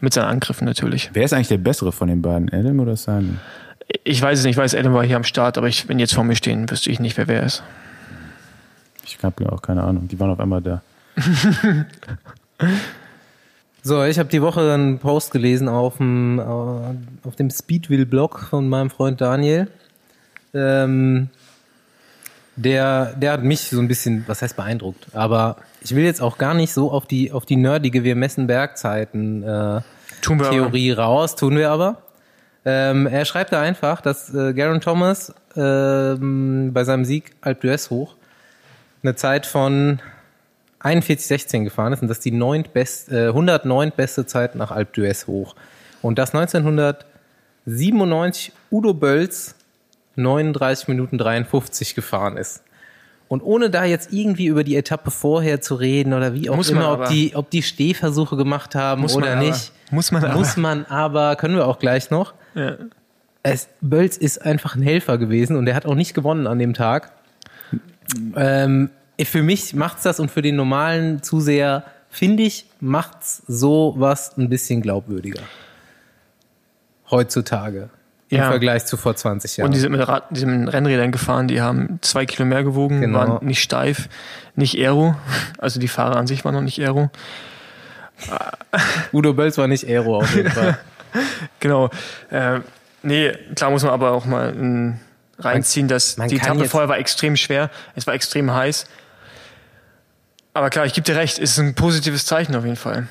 [0.00, 1.10] mit seinen Angriffen natürlich.
[1.14, 3.40] Wer ist eigentlich der bessere von den beiden, Adam oder Simon?
[4.04, 6.14] Ich weiß es nicht, ich weiß, Adam war hier am Start, aber ich, wenn jetzt
[6.14, 7.62] vor mir stehen, wüsste ich nicht, wer wer ist.
[9.04, 10.08] Ich habe auch keine Ahnung.
[10.08, 10.82] Die waren auf einmal da.
[13.86, 18.66] So, ich habe die Woche einen Post gelesen auf dem, äh, auf dem Speedville-Blog von
[18.66, 19.68] meinem Freund Daniel.
[20.54, 21.28] Ähm,
[22.56, 26.38] der, der hat mich so ein bisschen, was heißt beeindruckt, aber ich will jetzt auch
[26.38, 29.82] gar nicht so auf die, auf die nerdige Wir messen Bergzeiten äh,
[30.22, 31.98] Theorie raus, tun wir aber.
[32.64, 37.90] Ähm, er schreibt da einfach, dass äh, Garen Thomas ähm, bei seinem Sieg Alpe d'Huez
[37.90, 38.16] hoch
[39.02, 40.00] eine Zeit von
[40.84, 45.00] 41,16 gefahren ist und das ist die neunt best, äh, 109 beste Zeit nach Alpe
[45.00, 45.56] d'Huez hoch.
[46.02, 49.54] Und das 1997 Udo Bölz
[50.16, 52.62] 39 Minuten 53 gefahren ist.
[53.28, 56.68] Und ohne da jetzt irgendwie über die Etappe vorher zu reden oder wie auch Muss
[56.68, 59.40] immer, ob die, ob die Stehversuche gemacht haben oder man aber.
[59.40, 59.72] nicht.
[59.90, 60.34] Muss man aber.
[60.34, 62.34] Muss man aber, können wir auch gleich noch.
[62.54, 62.76] Ja.
[63.42, 66.74] Es, Bölz ist einfach ein Helfer gewesen und er hat auch nicht gewonnen an dem
[66.74, 67.12] Tag.
[68.36, 68.90] Ähm,
[69.22, 74.48] für mich macht's das und für den normalen Zuseher, finde ich, macht's so was ein
[74.48, 75.42] bisschen glaubwürdiger.
[77.10, 77.90] Heutzutage.
[78.30, 78.48] Im Ja.
[78.50, 79.66] Vergleich zu vor 20 Jahren.
[79.68, 82.64] Und die sind mit, Rad, die sind mit Rennrädern gefahren, die haben zwei Kilo mehr
[82.64, 83.18] gewogen, Genau.
[83.18, 84.08] waren nicht steif,
[84.56, 85.14] nicht Aero.
[85.58, 87.10] Also die Fahrer an sich waren noch nicht Aero.
[89.12, 90.78] Udo Bölz war nicht Aero auf jeden Fall.
[91.60, 91.90] Genau.
[92.30, 92.58] Äh,
[93.04, 94.98] nee, klar muss man aber auch mal ähm,
[95.38, 98.86] reinziehen, dass man die Etappe vorher war extrem schwer, es war extrem heiß.
[100.54, 103.08] Aber klar, ich gebe dir recht, es ist ein positives Zeichen auf jeden Fall.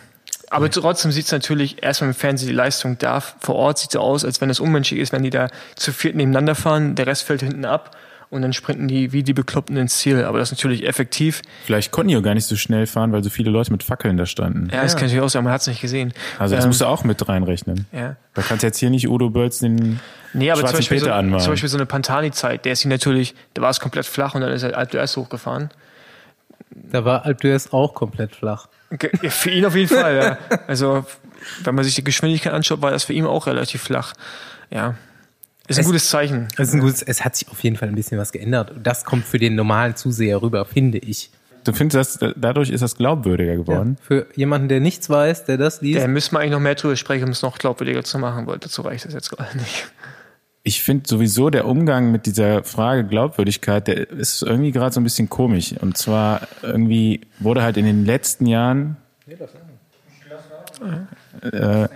[0.50, 3.20] Aber trotzdem sieht es natürlich erstmal im Fernsehen die Leistung da.
[3.22, 6.16] Vor Ort sieht so aus, als wenn es unmenschlich ist, wenn die da zu viert
[6.16, 7.98] nebeneinander fahren, der Rest fällt hinten ab
[8.30, 10.24] und dann sprinten die wie die Bekloppten ins Ziel.
[10.26, 11.42] Aber das ist natürlich effektiv.
[11.66, 14.16] Vielleicht konnten die auch gar nicht so schnell fahren, weil so viele Leute mit Fackeln
[14.16, 14.70] da standen.
[14.72, 16.14] Ja, das kann natürlich auch sein, man hat es nicht gesehen.
[16.38, 17.88] Also das Ähm, musst du auch mit reinrechnen.
[17.92, 18.16] ja.
[18.36, 20.00] Da kannst du jetzt hier nicht Udo Bölz den
[20.34, 21.44] Nee, aber zum schwarzen Beispiel, so, Peter anmalen.
[21.44, 24.42] zum Beispiel so eine Pantani-Zeit, der ist hier natürlich, da war es komplett flach und
[24.42, 25.70] dann ist er Alp hochgefahren.
[26.92, 28.68] Da war d'Huez auch komplett flach.
[29.22, 30.58] Ja, Für ihn auf jeden Fall, ja.
[30.68, 31.06] Also,
[31.64, 34.14] wenn man sich die Geschwindigkeit anschaut, war das für ihn auch relativ flach.
[34.70, 34.96] Ja.
[35.68, 36.48] Ist ein Es- gutes Zeichen.
[36.58, 38.72] Es, ist ein gutes, es hat sich auf jeden Fall ein bisschen was geändert.
[38.72, 41.32] Und das kommt für den normalen Zuseher rüber, finde ich.
[41.64, 43.98] Du findest, das, dadurch ist das glaubwürdiger geworden?
[44.06, 46.98] Für jemanden, der nichts weiß, der das liest, Da müssen wir eigentlich noch mehr drüber
[46.98, 49.88] sprechen, um es noch glaubwürdiger zu machen, weil dazu reicht das jetzt gerade nicht.
[50.66, 55.04] Ich finde sowieso der Umgang mit dieser Frage Glaubwürdigkeit, der ist irgendwie gerade so ein
[55.04, 55.76] bisschen komisch.
[55.82, 58.96] Und zwar irgendwie wurde halt in den letzten Jahren
[61.42, 61.88] äh,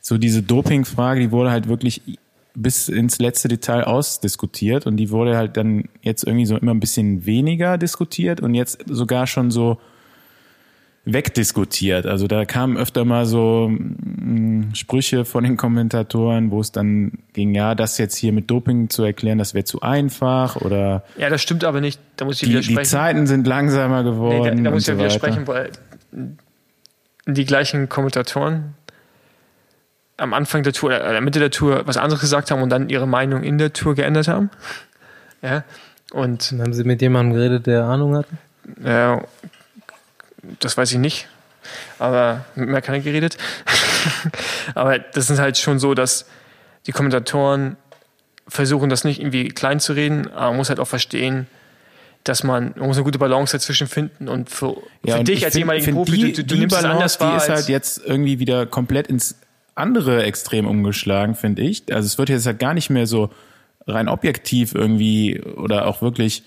[0.00, 2.00] so diese Doping-Frage, die wurde halt wirklich
[2.54, 6.80] bis ins letzte Detail ausdiskutiert und die wurde halt dann jetzt irgendwie so immer ein
[6.80, 9.78] bisschen weniger diskutiert und jetzt sogar schon so
[11.12, 12.06] wegdiskutiert.
[12.06, 17.54] Also da kamen öfter mal so mh, Sprüche von den Kommentatoren, wo es dann ging,
[17.54, 21.42] ja, das jetzt hier mit Doping zu erklären, das wäre zu einfach oder Ja, das
[21.42, 22.00] stimmt aber nicht.
[22.16, 22.82] Da muss ich die, die.
[22.82, 24.64] Zeiten sind langsamer nee, geworden.
[24.64, 25.36] da, da muss ich und ja so weiter.
[25.36, 25.70] widersprechen, weil
[27.26, 28.74] die gleichen Kommentatoren
[30.16, 32.70] am Anfang der Tour, oder in der Mitte der Tour was anderes gesagt haben und
[32.70, 34.50] dann ihre Meinung in der Tour geändert haben.
[35.42, 35.64] Ja.
[36.12, 38.26] Und haben sie mit jemandem geredet, der Ahnung hat.
[38.82, 39.22] Ja,
[40.60, 41.28] das weiß ich nicht.
[41.98, 43.36] Aber mit mir hat keiner geredet.
[44.74, 46.26] aber das ist halt schon so, dass
[46.86, 47.76] die Kommentatoren
[48.46, 51.46] versuchen, das nicht irgendwie klein zu reden, aber man muss halt auch verstehen,
[52.24, 55.38] dass man, man muss eine gute Balance dazwischen finden und für, Ja, für und dich
[55.38, 57.30] ich als find- ehemaligen find Profi, die, du, du die nimmst es Balance, anders wahr.
[57.32, 59.36] die ist halt jetzt irgendwie wieder komplett ins
[59.74, 61.92] andere Extrem umgeschlagen, finde ich.
[61.92, 63.30] Also es wird jetzt halt gar nicht mehr so
[63.86, 66.42] rein objektiv irgendwie oder auch wirklich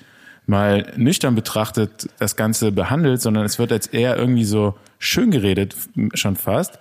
[0.51, 5.75] mal nüchtern betrachtet das Ganze behandelt, sondern es wird jetzt eher irgendwie so schön geredet
[6.13, 6.77] schon fast.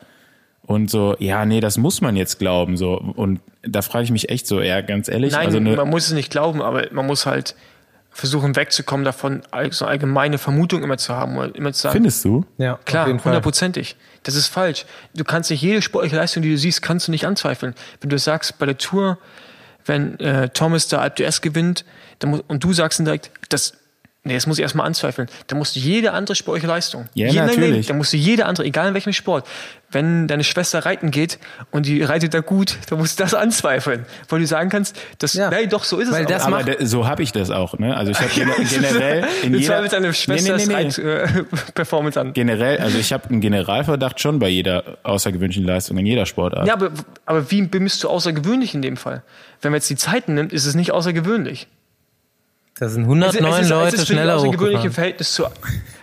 [0.62, 2.76] Und so, ja, nee, das muss man jetzt glauben.
[2.76, 2.98] So.
[2.98, 5.32] Und da frage ich mich echt so, ja, ganz ehrlich.
[5.32, 7.54] Nein, also eine, man muss es nicht glauben, aber man muss halt
[8.10, 12.44] versuchen wegzukommen davon, so allgemeine Vermutung immer zu haben, oder immer zu sagen, findest du?
[12.58, 13.96] Ja, Klar, hundertprozentig.
[14.24, 14.84] Das ist falsch.
[15.14, 17.74] Du kannst nicht jede sportliche Leistung, die du siehst, kannst du nicht anzweifeln.
[18.00, 19.16] Wenn du sagst, bei der Tour,
[19.90, 21.84] wenn äh, Thomas da Alp gewinnt,
[22.20, 23.74] dann muss, und du sagst dann direkt, das,
[24.24, 25.28] nee, das muss ich erstmal anzweifeln.
[25.46, 27.86] Dann musst du jede andere sportliche Leistung, Ja, jede, natürlich.
[27.86, 29.46] dann musst du jede andere, egal in welchem Sport,
[29.92, 31.38] wenn deine Schwester reiten geht
[31.72, 35.34] und die reitet da gut, dann musst du das anzweifeln, weil du sagen kannst, das,
[35.34, 35.50] Ja.
[35.50, 36.52] nee, doch, so ist Weil es das auch.
[36.52, 37.76] Aber so habe ich das auch.
[37.78, 37.96] Ne?
[37.96, 38.30] Also ich habe
[38.70, 41.40] generell in jeder zweifelst deine Schwesters Nee, nee, nee, nee.
[41.50, 42.32] Reit-Performance an.
[42.34, 46.66] Generell, also ich habe einen Generalverdacht schon bei jeder außergewöhnlichen Leistung in jeder Sportart.
[46.68, 46.90] Ja, aber,
[47.26, 49.22] aber wie bemisst du außergewöhnlich in dem Fall?
[49.60, 51.66] Wenn man jetzt die Zeiten nimmt, ist es nicht außergewöhnlich.
[52.80, 54.92] Da sind Es, 109 es, ist, Leute es ist dich schneller außergewöhnlich im hochgefahren.
[54.92, 55.44] Verhältnis zu.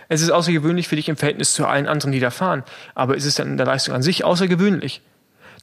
[0.08, 2.62] Es ist außergewöhnlich für dich im Verhältnis zu allen anderen, die da fahren.
[2.94, 5.02] Aber es ist dann in der Leistung an sich außergewöhnlich.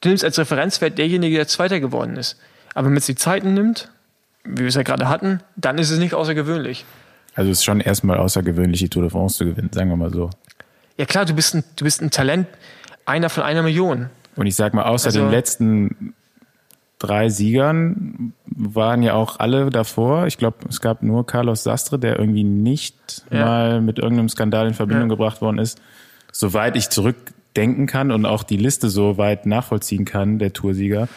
[0.01, 2.37] Du nimmst als Referenzwert derjenige, der Zweiter geworden ist.
[2.73, 3.89] Aber wenn man jetzt die Zeiten nimmt,
[4.43, 6.85] wie wir es ja gerade hatten, dann ist es nicht außergewöhnlich.
[7.33, 10.11] Also es ist schon erstmal außergewöhnlich, die Tour de France zu gewinnen, sagen wir mal
[10.11, 10.29] so.
[10.97, 12.47] Ja klar, du bist ein, du bist ein Talent,
[13.05, 14.09] einer von einer Million.
[14.35, 16.13] Und ich sag mal, außer Also- den letzten
[16.99, 20.27] drei Siegern waren ja auch alle davor.
[20.27, 23.45] Ich glaube, es gab nur Carlos Sastre, der irgendwie nicht Ja.
[23.45, 25.15] mal mit irgendeinem Skandal in Verbindung Ja.
[25.15, 25.79] gebracht worden ist.
[26.31, 27.15] Soweit ich zurück
[27.55, 31.07] denken kann und auch die Liste so weit nachvollziehen kann, der Toursieger.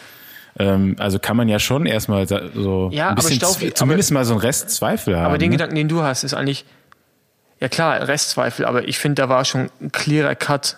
[0.57, 4.11] Ähm, also kann man ja schon erstmal so Ja, ein aber bisschen, Stauf- zw- zumindest
[4.11, 5.25] mal so einen Rest Zweifel haben.
[5.27, 5.55] Aber den ne?
[5.57, 6.65] Gedanken, den du hast, ist eigentlich,
[7.59, 10.77] ja klar, Restzweifel, aber ich finde, da war schon ein clearer Cut.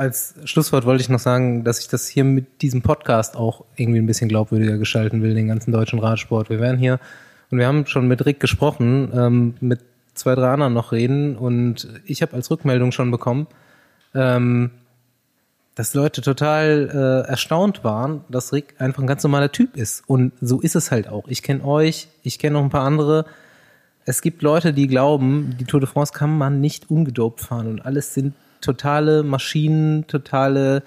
[0.00, 3.98] Als Schlusswort wollte ich noch sagen, dass ich das hier mit diesem Podcast auch irgendwie
[3.98, 6.48] ein bisschen glaubwürdiger gestalten will, den ganzen deutschen Radsport.
[6.48, 6.98] Wir werden hier,
[7.50, 9.80] und wir haben schon mit Rick gesprochen, ähm, mit
[10.14, 13.46] zwei, drei anderen noch reden und ich habe als Rückmeldung schon bekommen,
[14.14, 14.70] ähm,
[15.74, 16.88] dass Leute total
[17.26, 20.02] äh, erstaunt waren, dass Rick einfach ein ganz normaler Typ ist.
[20.06, 21.28] Und so ist es halt auch.
[21.28, 23.26] Ich kenne euch, ich kenne noch ein paar andere.
[24.06, 27.84] Es gibt Leute, die glauben, die Tour de France kann man nicht ungedopt fahren und
[27.84, 30.82] alles sind totale Maschinen, totale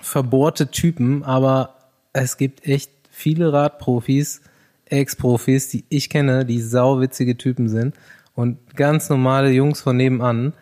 [0.00, 1.76] verbohrte Typen, aber
[2.12, 4.42] es gibt echt viele Radprofis,
[4.86, 7.94] Ex-Profis, die ich kenne, die sauwitzige Typen sind
[8.34, 10.52] und ganz normale Jungs von nebenan.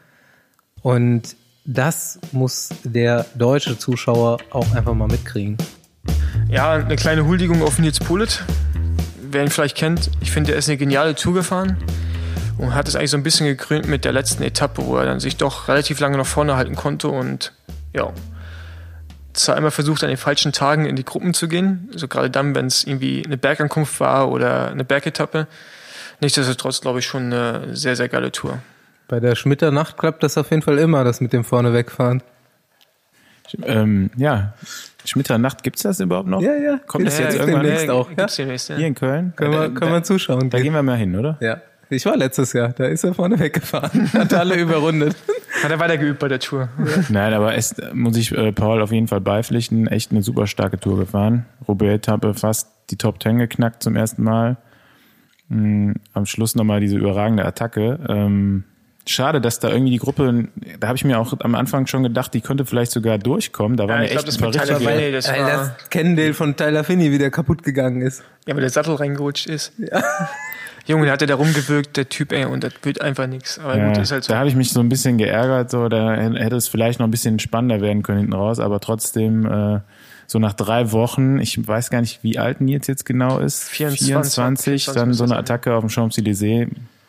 [0.83, 5.57] Und das muss der deutsche Zuschauer auch einfach mal mitkriegen.
[6.49, 8.45] Ja, eine kleine Huldigung auf Nils Pulit.
[9.31, 11.77] Wer ihn vielleicht kennt, ich finde, er ist eine geniale Tour gefahren
[12.59, 15.21] und hat es eigentlich so ein bisschen gekrönt mit der letzten Etappe, wo er dann
[15.21, 17.53] sich doch relativ lange nach vorne halten konnte und
[17.95, 18.13] ja,
[19.33, 22.55] zwar immer versucht, an den falschen Tagen in die Gruppen zu gehen, also gerade dann,
[22.55, 25.47] wenn es irgendwie eine Bergankunft war oder eine Bergetappe.
[26.21, 28.59] Nichtsdestotrotz glaube ich schon eine sehr, sehr geile Tour.
[29.07, 32.23] Bei der Schmitternacht klappt das auf jeden Fall immer, das mit dem vorne wegfahren.
[33.63, 34.53] ähm, ja,
[35.05, 36.43] Schmitternacht, gibt's das überhaupt noch?
[36.43, 36.79] ja.
[36.87, 38.17] Kommt das Ja, jetzt ja, irgendwann demnächst ja, auch, ja?
[38.17, 38.77] Gibt's demnächst, ja.
[38.77, 39.33] Hier in Köln?
[39.37, 40.51] Können wir, da, können wir zuschauen.
[40.51, 41.39] da gehen wir mal hin, oder?
[41.41, 41.63] ja.
[41.91, 44.13] Ich war letztes Jahr, da ist er vorne weggefahren.
[44.13, 45.17] Hat alle überrundet.
[45.63, 46.69] Hat er weiter geübt bei der Tour.
[47.09, 49.87] Nein, aber es muss ich äh, Paul auf jeden Fall beipflichten.
[49.87, 51.47] Echt eine super starke Tour gefahren.
[51.67, 54.59] Roubaix-Etappe fast die Top 10 geknackt zum ersten Mal.
[55.49, 57.99] Mm, am Schluss nochmal diese überragende Attacke.
[58.07, 58.65] Ähm,
[59.07, 60.49] schade, dass da irgendwie die Gruppe,
[60.79, 63.79] da habe ich mir auch am Anfang schon gedacht, die könnte vielleicht sogar durchkommen.
[63.79, 65.77] Da waren ich ja glaub, echt das ein paar mit Tyler Finney, das war, Alter,
[65.89, 68.23] Kendall von Tyler Finney wieder kaputt gegangen ist.
[68.47, 69.73] ja, weil der Sattel reingerutscht ist.
[70.89, 73.59] Junge, der hat ja da rumgewirkt, der Typ, ey, und das wird einfach nichts.
[73.59, 74.33] Aber Ja, gut, ist halt so.
[74.33, 77.11] Da habe ich mich so ein bisschen geärgert, so da hätte es vielleicht noch ein
[77.11, 79.81] bisschen spannender werden können hinten raus, aber trotzdem äh,
[80.27, 84.85] so nach drei Wochen, ich weiß gar nicht, wie alt Nils jetzt genau ist, 24,
[84.85, 86.69] 24 dann so eine Attacke auf dem Champs-Élysées.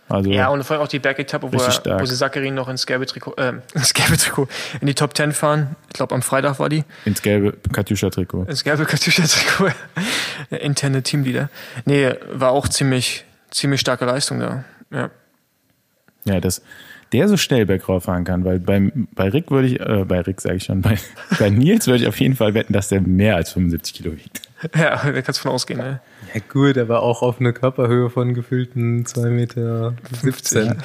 [0.09, 2.87] Also Ja, und vor allem auch die Bergetappe, wo, er, wo sie Sakharin noch ins
[2.87, 4.47] gelbe Trikot, äh, ins gelbe Trikot,
[4.81, 5.75] in die Top 10 fahren.
[5.87, 6.83] Ich glaube, am Freitag war die.
[7.05, 8.45] ins gelbe Katjuscha-Trikot.
[8.49, 9.71] Ins gelbe Katusha-Trikot.
[10.51, 11.49] Der interne Teamleader.
[11.85, 14.63] Nee, war auch ziemlich, ziemlich starke Leistung da.
[14.91, 15.09] Ja.
[16.25, 16.61] Ja, dass
[17.11, 20.41] der so schnell bergauf fahren kann, weil beim, bei Rick würde ich, äh, bei Rick
[20.41, 20.97] sage ich schon, bei,
[21.39, 24.41] bei Nils würde ich auf jeden Fall wetten, dass der mehr als 75 Kilo wiegt.
[24.75, 26.01] Ja, da kannst du von ausgehen, ne?
[26.33, 29.93] Ja gut, aber auch auf eine Körperhöhe von gefühlten 2,17 Meter.
[30.21, 30.75] 17.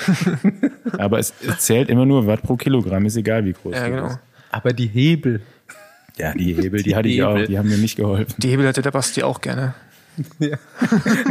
[0.98, 4.16] Aber es, es zählt immer nur Watt pro Kilogramm, ist egal wie groß Ja, genau.
[4.52, 5.40] Aber die Hebel.
[6.16, 7.46] Ja, die Hebel, die, Die hatte ich auch, Hebel.
[7.48, 8.32] die haben mir nicht geholfen.
[8.38, 9.74] Die Hebel hatte der Basti auch gerne.
[10.38, 10.56] Ja.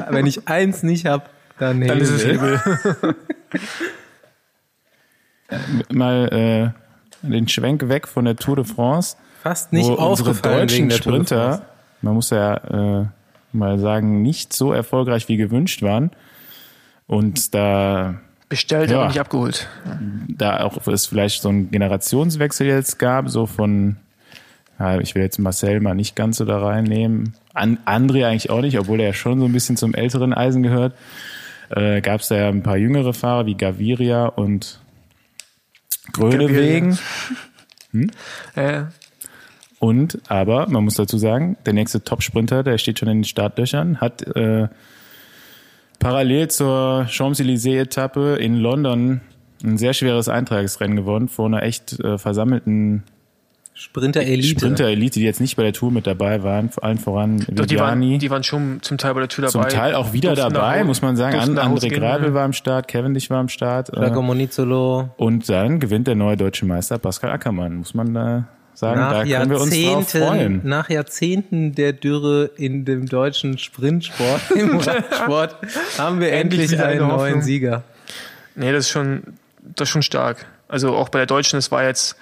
[0.09, 1.87] Wenn ich eins nicht hab, dann Hebel.
[1.87, 2.59] Dann ist es Hebel.
[5.91, 6.73] Mal
[7.23, 10.99] äh, den Schwenk weg von der Tour de France, Fast nicht wo unsere deutschen der
[10.99, 11.33] Tour de France.
[11.35, 11.65] Sprinter,
[12.01, 13.05] man muss ja äh,
[13.51, 16.11] mal sagen, nicht so erfolgreich wie gewünscht waren.
[17.07, 18.15] Und da
[18.49, 18.99] Bestellt, Ja.
[18.99, 19.67] aber nicht abgeholt.
[20.27, 23.97] da auch es vielleicht so einen Generationswechsel jetzt gab, so von,
[24.79, 28.61] ja, ich will jetzt Marcel mal nicht ganz so da reinnehmen, An, André eigentlich auch
[28.61, 30.95] nicht, obwohl er ja schon so ein bisschen zum älteren Eisen gehört,
[31.69, 34.79] äh, gab es da ja ein paar jüngere Fahrer wie Gaviria und
[36.11, 36.97] Grödewegen.
[38.55, 38.83] Äh,
[39.79, 43.99] Und, aber, man muss dazu sagen, der nächste Top-Sprinter, der steht schon in den Startlöchern,
[43.99, 44.69] hat äh,
[45.99, 49.19] parallel zur Champs-Élysées-Etappe in London
[49.61, 53.03] ein sehr schweres Eintragsrennen gewonnen vor einer echt äh, versammelten
[53.75, 54.59] Sprinter Elite.
[54.59, 57.79] Sprinter-Elite, die jetzt nicht bei der Tour mit dabei waren, vor allen voran doch, die,
[57.79, 59.73] waren, die waren schon zum Teil bei der Tour Zum dabei.
[59.73, 61.33] Teil auch wieder Durften dabei, nach- muss man sagen.
[61.33, 62.33] durften An, nach Hause André ja.
[62.33, 63.89] war am Start, Cavendish war am Start.
[63.89, 65.09] Äh, Giacomo Nizzolo.
[65.17, 68.99] und dann gewinnt der neue deutsche Meister Pascal Ackermann, muss man da sagen.
[68.99, 70.61] da können wir uns drauf freuen.
[70.63, 75.55] nach Jahrzehnten der Dürre in dem deutschen Sprintsport, im Radsport,
[75.97, 77.41] haben wir Endlich endlich, wieder einen eine neuen.
[77.41, 77.83] Sieger.
[78.55, 79.23] Nee, das ist schon,
[79.75, 80.45] das ist schon stark.
[80.67, 82.15] Also auch bei der Deutschen, das war jetzt,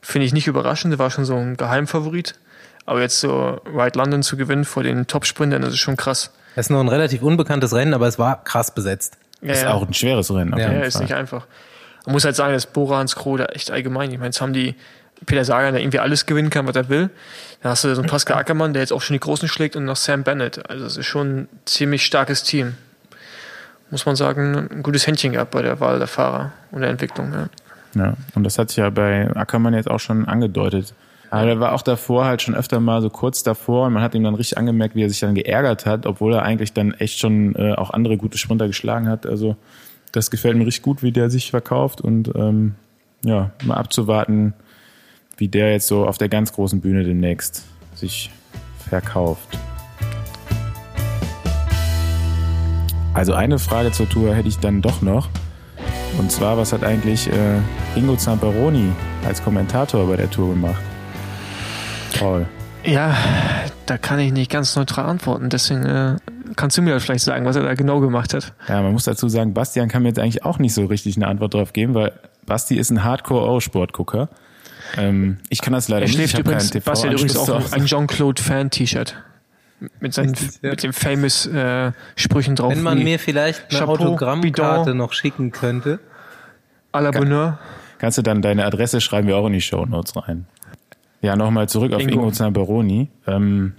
[0.00, 2.34] finde ich, nicht überraschend, das war schon so ein Geheimfavorit.
[2.86, 6.32] Aber jetzt so Ride London zu gewinnen vor den Top-Sprintern, das ist schon krass.
[6.54, 9.18] Das ist noch ein relativ unbekanntes Rennen, aber es war krass besetzt.
[9.42, 9.72] Ja, Ist ja.
[9.72, 11.46] auch ein schweres Rennen auf Ja, jeden Ja, ist nicht einfach.
[12.06, 14.52] Man muss halt sagen, dass Bora Hans Kroh da echt allgemein, ich meine, jetzt haben
[14.52, 14.74] die
[15.26, 17.10] Peter Sagan, der irgendwie alles gewinnen kann, was er will.
[17.62, 19.84] Dann hast du so einen Pascal Ackermann, der jetzt auch schon die Großen schlägt und
[19.84, 20.68] noch Sam Bennett.
[20.70, 22.74] Also es ist schon ein ziemlich starkes Team.
[23.90, 27.32] Muss man sagen, ein gutes Händchen gehabt bei der Wahl der Fahrer und der Entwicklung.
[27.32, 27.48] Ja.
[27.94, 30.94] Ja, und das hat sich ja bei Ackermann jetzt auch schon angedeutet.
[31.30, 34.14] Aber er war auch davor halt schon öfter mal so kurz davor und man hat
[34.14, 37.18] ihm dann richtig angemerkt, wie er sich dann geärgert hat, obwohl er eigentlich dann echt
[37.18, 39.26] schon äh, auch andere gute Sprinter geschlagen hat.
[39.26, 39.56] Also
[40.12, 42.76] das gefällt mir richtig gut, wie der sich verkauft und ähm,
[43.22, 44.54] ja, mal abzuwarten,
[45.36, 48.30] wie der jetzt so auf der ganz großen Bühne demnächst sich
[48.88, 49.58] verkauft.
[53.12, 55.28] Also eine Frage zur Tour hätte ich dann doch noch.
[56.18, 57.58] Und zwar, was hat eigentlich äh,
[57.96, 58.90] Ingo Zamperoni
[59.26, 60.80] als Kommentator bei der Tour gemacht?
[62.18, 62.46] Paul.
[62.84, 63.16] Ja,
[63.86, 65.48] da kann ich nicht ganz neutral antworten.
[65.50, 66.16] Deswegen äh,
[66.56, 68.52] kannst du mir vielleicht sagen, was er da genau gemacht hat.
[68.68, 71.26] Ja, man muss dazu sagen, Bastian kann mir jetzt eigentlich auch nicht so richtig eine
[71.26, 72.12] Antwort drauf geben, weil
[72.46, 74.28] Basti ist ein Hardcore-Eurosport-Gucker.
[74.96, 76.14] Ähm, ich kann das leider Er nicht.
[76.16, 77.84] schläft Ich übrigens, Basti hat übrigens auch ein.
[77.84, 79.16] Jean-Claude-Fan-T-Shirt.
[80.00, 80.70] Mit seinen ja.
[80.70, 82.72] mit den famous äh, Sprüchen drauf.
[82.72, 84.96] Wenn man mir vielleicht eine Chapeau, Autogrammkarte Bidon.
[84.96, 86.00] noch schicken könnte.
[86.92, 87.58] à la Bonheur.
[87.98, 90.46] Kannst du dann deine Adresse schreiben wir auch in die Show Notes rein.
[91.20, 92.14] Ja, nochmal zurück auf Ingo.
[92.14, 93.08] Ingo, Zamperoni.
[93.26, 93.72] Ähm,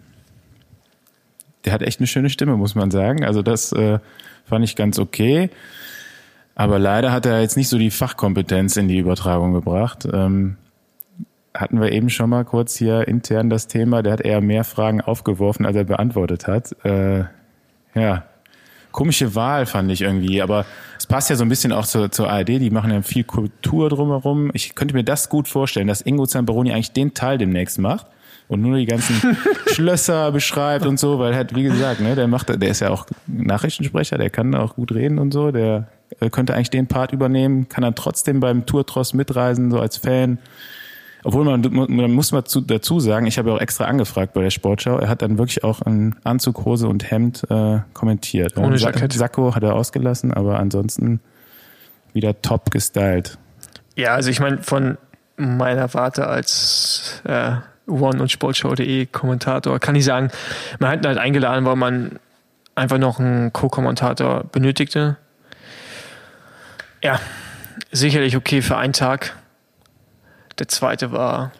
[1.65, 3.23] der hat echt eine schöne Stimme, muss man sagen.
[3.23, 3.99] Also das äh,
[4.45, 5.49] fand ich ganz okay.
[6.55, 10.05] Aber leider hat er jetzt nicht so die Fachkompetenz in die Übertragung gebracht.
[10.12, 10.57] Ähm,
[11.53, 14.03] hatten wir eben schon mal kurz hier intern das Thema.
[14.03, 16.75] Der hat eher mehr Fragen aufgeworfen, als er beantwortet hat.
[16.85, 17.25] Äh,
[17.95, 18.23] ja,
[18.91, 20.65] komische Wahl fand ich irgendwie, aber
[20.97, 23.89] es passt ja so ein bisschen auch zur, zur ARD, die machen ja viel Kultur
[23.89, 24.51] drumherum.
[24.53, 28.07] Ich könnte mir das gut vorstellen, dass Ingo Zamperoni eigentlich den Teil demnächst macht
[28.47, 32.49] und nur die ganzen Schlösser beschreibt und so, weil halt, wie gesagt, ne, der macht,
[32.49, 35.88] der ist ja auch Nachrichtensprecher, der kann auch gut reden und so, der
[36.19, 40.39] äh, könnte eigentlich den Part übernehmen, kann dann trotzdem beim Tourtross mitreisen, so als Fan.
[41.23, 44.41] Obwohl man, man muss mal zu, dazu sagen, ich habe ja auch extra angefragt bei
[44.41, 44.97] der Sportschau.
[44.99, 48.58] Er hat dann wirklich auch in Anzug, Hose und Hemd äh, kommentiert.
[48.58, 49.12] Ohne Jackett.
[49.13, 51.19] Sakko hat er ausgelassen, aber ansonsten
[52.13, 53.38] wieder top gestylt.
[53.95, 54.97] Ja, also ich meine, von
[55.36, 57.51] meiner Warte als äh,
[57.88, 60.29] One- und Sportshow.de Kommentator kann ich sagen,
[60.79, 62.19] man hat ihn halt eingeladen, weil man
[62.75, 65.17] einfach noch einen Co-Kommentator benötigte.
[67.03, 67.19] Ja,
[67.91, 69.36] sicherlich okay für einen Tag.
[70.60, 71.52] Der zweite war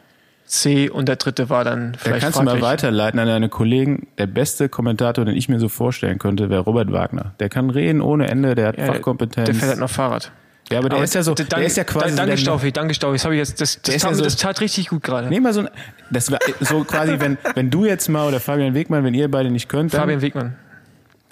[0.46, 2.64] C und der dritte war dann Da vielleicht kannst du mal fraglich.
[2.70, 4.08] weiterleiten an deine Kollegen.
[4.18, 7.34] Der beste Kommentator, den ich mir so vorstellen könnte, wäre Robert Wagner.
[7.40, 9.46] Der kann reden ohne Ende, der hat Ja, Fachkompetenz.
[9.46, 10.32] Der fährt halt noch Fahrrad.
[10.72, 12.38] ja, aber der Aber ist ja so, d- der ist ja quasi so Danke, der-
[12.38, 13.14] Staufi, danke, Staufi.
[13.18, 15.04] Das, hab ich jetzt, das, Der das, ist ja tat, so- das tat richtig gut
[15.04, 15.28] gerade.
[15.30, 15.70] Nee, mal so, ein-
[16.10, 19.52] das war so quasi, wenn, wenn du jetzt mal oder Fabian Wegmann, wenn ihr beide
[19.52, 20.56] nicht könnt, dann, Fabian Wegmann.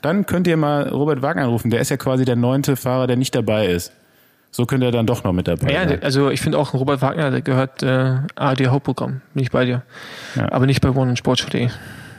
[0.04, 1.72] dann könnt ihr mal Robert Wagner anrufen.
[1.72, 3.92] Der ist ja quasi der neunte Fahrer, der nicht dabei ist.
[4.52, 5.90] So könnte er dann doch noch mit dabei Ja, sein.
[5.90, 9.66] der- also ich finde auch Robert Wagner, der gehört äh, ARD Hauptprogramm, bin ich bei
[9.66, 9.84] dir.
[10.36, 10.52] Ja.
[10.52, 11.70] Aber nicht bei One und Sportshow.de.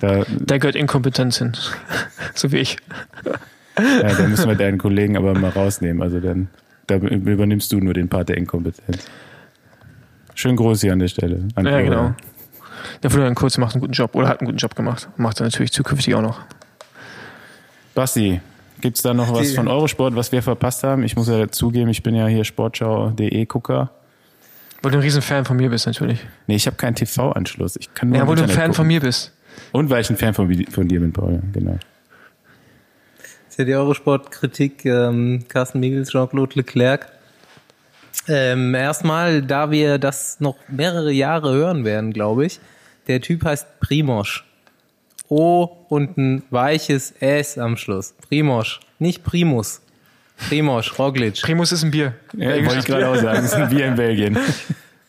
[0.00, 1.56] Da, Der gehört Inkompetenz hin.
[2.34, 2.76] so wie ich.
[3.76, 6.02] ja, da müssen wir deinen Kollegen aber mal rausnehmen.
[6.02, 6.48] Also dann
[6.86, 9.04] da übernimmst du nur den Part der Inkompetenz.
[10.34, 11.48] Schön groß hier an der Stelle.
[11.56, 11.84] An Ja, Florian.
[11.86, 12.14] genau.
[13.02, 15.08] Der Florian Kurz macht einen guten Job oder hat einen guten Job gemacht.
[15.16, 16.40] Macht er natürlich zukünftig auch noch.
[17.94, 18.40] Basti,
[18.80, 21.02] gibt's da noch was Die- von Eurosport, was wir verpasst haben?
[21.02, 23.90] Ich muss ja zugeben, ich bin ja hier Sportschau.de Gucker.
[24.82, 26.20] Weil du ein Riesenfan von mir bist, natürlich.
[26.46, 27.76] Nee, ich habe keinen TV-Anschluss.
[27.80, 28.86] Ich kann nur Ja, weil du ein Fan von gucken.
[28.88, 29.32] mir bist.
[29.72, 31.42] Und weil ich ein Fan von, von dir bin, Paul.
[31.52, 31.78] Genau.
[33.18, 37.08] Das ist ja die Eurosport-Kritik, ähm, Carsten Miegels, Jean-Claude Leclerc.
[38.28, 42.60] Ähm, erstmal, da wir das noch mehrere Jahre hören werden, glaube ich.
[43.08, 44.44] Der Typ heißt Primosch.
[45.28, 48.14] O und ein weiches S am Schluss.
[48.28, 49.80] Primosch, nicht Primus.
[50.48, 51.42] Primosch, Roglic.
[51.42, 52.14] Primus ist ein Bier.
[52.36, 53.42] Ja, wollte ich gerade auch sagen.
[53.42, 54.38] Das ist ein Bier in Belgien.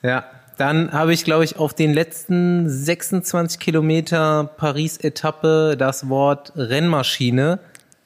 [0.02, 0.24] Ja,
[0.56, 7.60] dann habe ich, glaube ich, auf den letzten 26 Kilometer Paris-Etappe das Wort Rennmaschine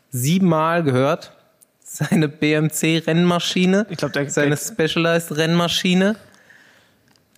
[0.09, 1.33] siebenmal gehört.
[1.83, 6.15] Seine BMC-Rennmaschine, Ich glaube, der, seine Specialized-Rennmaschine.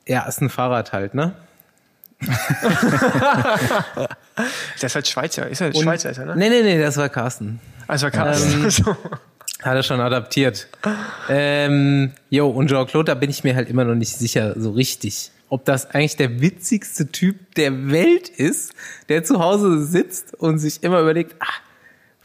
[0.08, 1.34] Ja, ist ein Fahrrad halt, ne?
[4.82, 5.48] der ist halt Schweizer.
[5.48, 6.36] Ist er Und- Schweizer, ist er, ne?
[6.36, 7.60] Nee, nee, nee, das war Carsten.
[7.88, 8.70] Also Carsten.
[8.72, 8.96] so.
[9.62, 10.68] Hat er schon adaptiert.
[11.30, 15.32] ähm, jo, und Jean-Claude, da bin ich mir halt immer noch nicht sicher, so richtig.
[15.50, 18.74] Ob das eigentlich der witzigste Typ der Welt ist,
[19.10, 21.46] der zu Hause sitzt und sich immer überlegt, ah,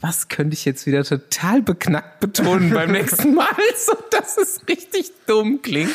[0.00, 3.46] was könnte ich jetzt wieder total beknackt betonen beim nächsten Mal,
[3.76, 5.92] so dass es richtig dumm klingt.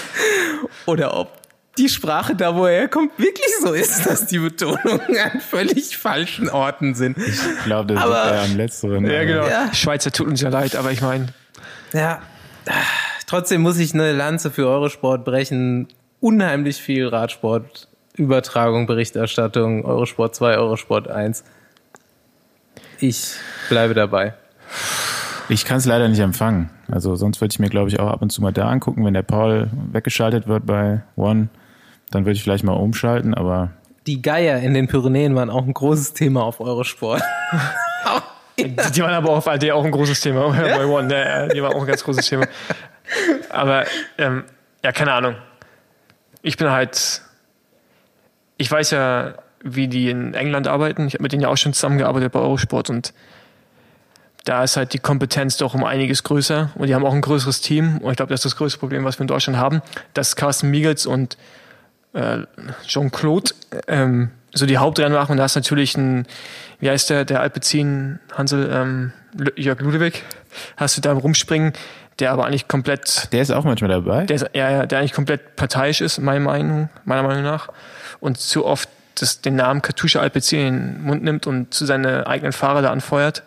[0.86, 1.32] Oder ob
[1.78, 6.50] die Sprache da, wo er herkommt, wirklich so ist, dass die Betonungen an völlig falschen
[6.50, 7.18] Orten sind.
[7.18, 9.06] Ich glaube, das Aber- ist eher am letzteren.
[9.06, 9.48] Ja, genau.
[9.48, 9.74] Ja.
[9.74, 11.28] Schweizer tut uns ja leid, aber ich meine,
[11.94, 12.22] Ja,
[13.28, 15.88] trotzdem muss ich eine Lanze für Eurosport brechen.
[16.20, 21.44] Unheimlich viel Radsport, Übertragung, Berichterstattung, Eurosport 2, Eurosport 1.
[23.00, 23.34] Ich
[23.70, 24.34] bleibe dabei.
[25.50, 26.70] Ich kann es leider nicht empfangen.
[26.90, 29.14] Also sonst würde ich mir, glaube ich, auch ab und zu mal da angucken, wenn
[29.14, 31.50] der Paul weggeschaltet wird bei One,
[32.12, 33.72] dann würde ich vielleicht mal umschalten, aber
[34.08, 37.22] Die Geier in den Pyrenäen waren auch ein großes Thema auf Eurosport.
[38.60, 40.50] Die, die waren aber auch auf AD auch ein großes Thema.
[40.52, 42.48] Bei One, ja, ja, die waren auch ein ganz großes Thema.
[43.50, 43.86] Aber
[44.18, 44.44] ähm,
[44.84, 45.36] ja, keine Ahnung.
[46.42, 47.22] Ich bin halt.
[48.58, 49.34] Ich weiß ja,
[49.64, 51.08] wie die in England arbeiten.
[51.08, 53.14] Ich habe mit denen ja auch schon zusammengearbeitet bei Eurosport und
[54.46, 57.62] da ist halt die Kompetenz doch um einiges größer und die haben auch ein größeres
[57.62, 57.98] Team.
[57.98, 59.82] Und ich glaube, das ist das größte Problem, was wir in Deutschland haben,
[60.14, 61.36] dass Carsten Miegels und
[62.16, 62.40] äh,
[62.88, 63.52] Jean-Claude
[63.88, 65.34] ähm, so die Hauptrennen machen.
[65.34, 66.26] Und da ist natürlich ein,
[66.80, 69.12] wie heißt der, der Alpecin Hansel, ähm,
[69.56, 70.24] Jörg Ludewig,
[70.78, 71.74] hast du da im Rumspringen,
[72.20, 74.26] der aber eigentlich komplett der ist auch manchmal dabei.
[74.26, 77.70] der, ist, ja, ja, der eigentlich komplett parteiisch ist, meiner Meinung, meiner Meinung nach.
[78.22, 82.28] Und zu oft das, den Namen Katusha Alpecin in den Mund nimmt und zu seine
[82.28, 83.44] eigenen Fahrer da anfeuert.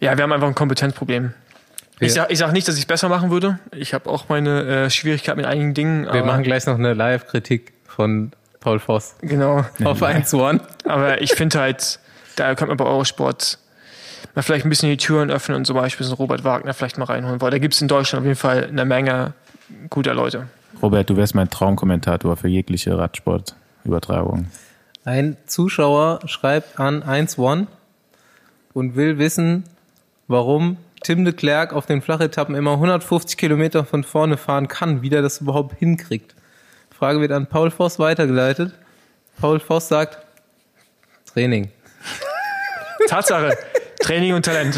[0.00, 1.34] Ja, wir haben einfach ein Kompetenzproblem.
[1.98, 3.58] Ich sag, ich sag nicht, dass ich es besser machen würde.
[3.74, 6.06] Ich habe auch meine äh, Schwierigkeiten mit einigen Dingen.
[6.12, 9.64] Wir machen gleich noch eine Live-Kritik von Paul Voss Genau.
[9.84, 10.60] auf 1 One.
[10.84, 11.98] Aber ich finde halt,
[12.36, 13.58] da könnte man bei Eurosport
[14.34, 17.04] mal vielleicht ein bisschen die Türen öffnen und zum Beispiel so Robert Wagner vielleicht mal
[17.06, 19.32] reinholen, weil da gibt es in Deutschland auf jeden Fall eine Menge
[19.88, 20.48] guter Leute.
[20.82, 24.48] Robert, du wärst mein Traumkommentator für jegliche Radsportübertragung.
[25.06, 27.68] Ein Zuschauer schreibt an 1 One
[28.74, 29.64] und will wissen,
[30.28, 30.76] warum
[31.06, 35.22] Tim de Klerk auf den Flachetappen immer 150 Kilometer von vorne fahren kann, wie der
[35.22, 36.34] das überhaupt hinkriegt.
[36.90, 38.74] Frage wird an Paul Voss weitergeleitet.
[39.40, 40.18] Paul Voss sagt,
[41.32, 41.70] Training.
[43.08, 43.56] Tatsache,
[44.00, 44.76] Training und Talent.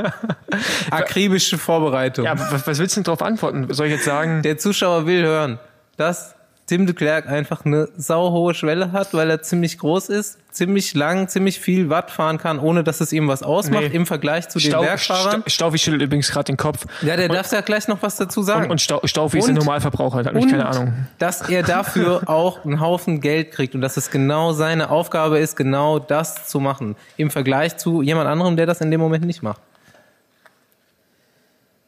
[0.90, 2.24] Akribische Vorbereitung.
[2.24, 3.66] Ja, was willst du denn darauf antworten?
[3.74, 5.58] Soll ich jetzt sagen, Der Zuschauer will hören,
[5.98, 6.34] dass
[6.66, 11.28] Tim de Klerk einfach eine sauhohe Schwelle hat, weil er ziemlich groß ist, ziemlich lang,
[11.28, 13.94] ziemlich viel Watt fahren kann, ohne dass es ihm was ausmacht Nee.
[13.96, 15.40] im Vergleich zu den Stau, Bergfahrern.
[15.42, 16.86] Sta- Staufi schüttelt übrigens gerade den Kopf.
[17.02, 18.64] Ja, der darf ja gleich noch was dazu sagen.
[18.64, 20.94] Und, und Stau, Staufi ist ein Und- Normalverbraucher, hat nämlich Und keine Ahnung.
[21.18, 25.56] dass er dafür auch einen Haufen Geld kriegt und dass es genau seine Aufgabe ist,
[25.56, 26.96] genau das zu machen.
[27.18, 29.60] Im Vergleich zu jemand anderem, der das in dem Moment nicht macht.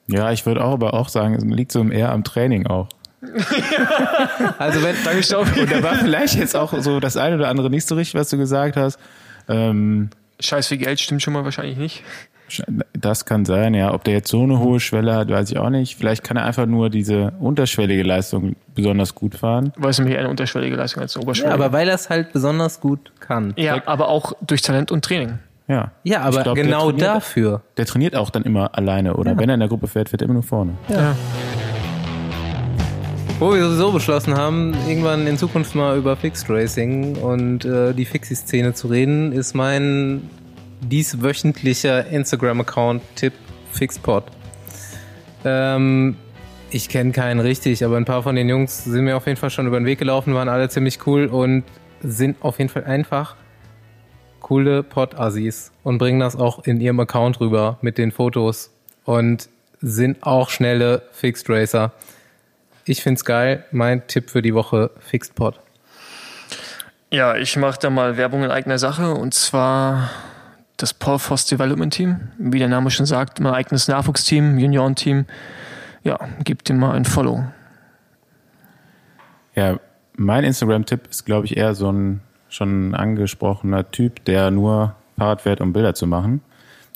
[0.08, 2.88] Ja, ich würde auch aber auch sagen, es liegt so eher am Training auch.
[4.58, 5.60] Also wenn, Danke, Staufi.
[5.62, 8.28] Und da war vielleicht jetzt auch so das eine oder andere nicht so richtig, was
[8.30, 8.98] du gesagt hast.
[9.48, 10.10] Ähm,
[10.40, 12.02] Scheiß viel Geld stimmt schon mal wahrscheinlich nicht.
[12.92, 13.92] das kann sein, ja.
[13.92, 15.96] Ob der jetzt so eine hohe Schwelle hat, weiß ich auch nicht.
[15.96, 19.72] Vielleicht kann er einfach nur diese unterschwellige Leistung besonders gut fahren.
[19.76, 21.54] Weil es nämlich eine unterschwellige Leistung als eine ja, Oberschwellige.
[21.54, 23.52] aber weil er es halt besonders gut kann.
[23.56, 25.38] ja, aber auch durch Talent und Training.
[25.68, 25.90] Ja.
[26.04, 27.62] Ja, aber glaub, der genau trainiert- dafür.
[27.76, 30.26] Der trainiert auch dann immer alleine oder wenn er in der Gruppe fährt, fährt er
[30.26, 30.74] immer nur vorne.
[33.38, 38.06] Wo wir sowieso beschlossen haben, irgendwann in Zukunft mal über Fixed Racing und äh, die
[38.06, 40.30] Fixie-Szene zu reden, ist mein
[40.80, 43.34] dieswöchentlicher Instagram-Account-Tipp
[43.72, 44.24] Fixpot.
[45.44, 46.16] Ähm,
[46.70, 49.50] ich kenne keinen richtig, aber ein paar von den Jungs sind mir auf jeden Fall
[49.50, 51.64] schon über den Weg gelaufen, waren alle ziemlich cool und
[52.00, 53.36] sind auf jeden Fall einfach
[54.40, 58.72] coole Pod-Assis und bringen das auch in ihrem Account rüber mit den Fotos
[59.04, 59.50] und
[59.82, 61.92] sind auch schnelle Fixed Racer.
[62.88, 63.64] Ich find's geil.
[63.72, 65.58] Mein Tipp für die Woche Fixed Pod.
[67.10, 70.10] Ja, ich mache da mal Werbung in eigener Sache und zwar
[70.76, 72.28] das Paul Voss Development Team.
[72.38, 75.26] Wie der Name schon sagt, mein eigenes Nachwuchsteam, Juniorenteam.
[76.04, 77.44] Ja, gebt dem mal ein Follow.
[79.56, 79.80] Ja,
[80.14, 85.60] mein Instagram-Tipp ist, glaube ich, eher so ein schon angesprochener Typ, der nur Fahrrad fährt,
[85.60, 86.40] um Bilder zu machen.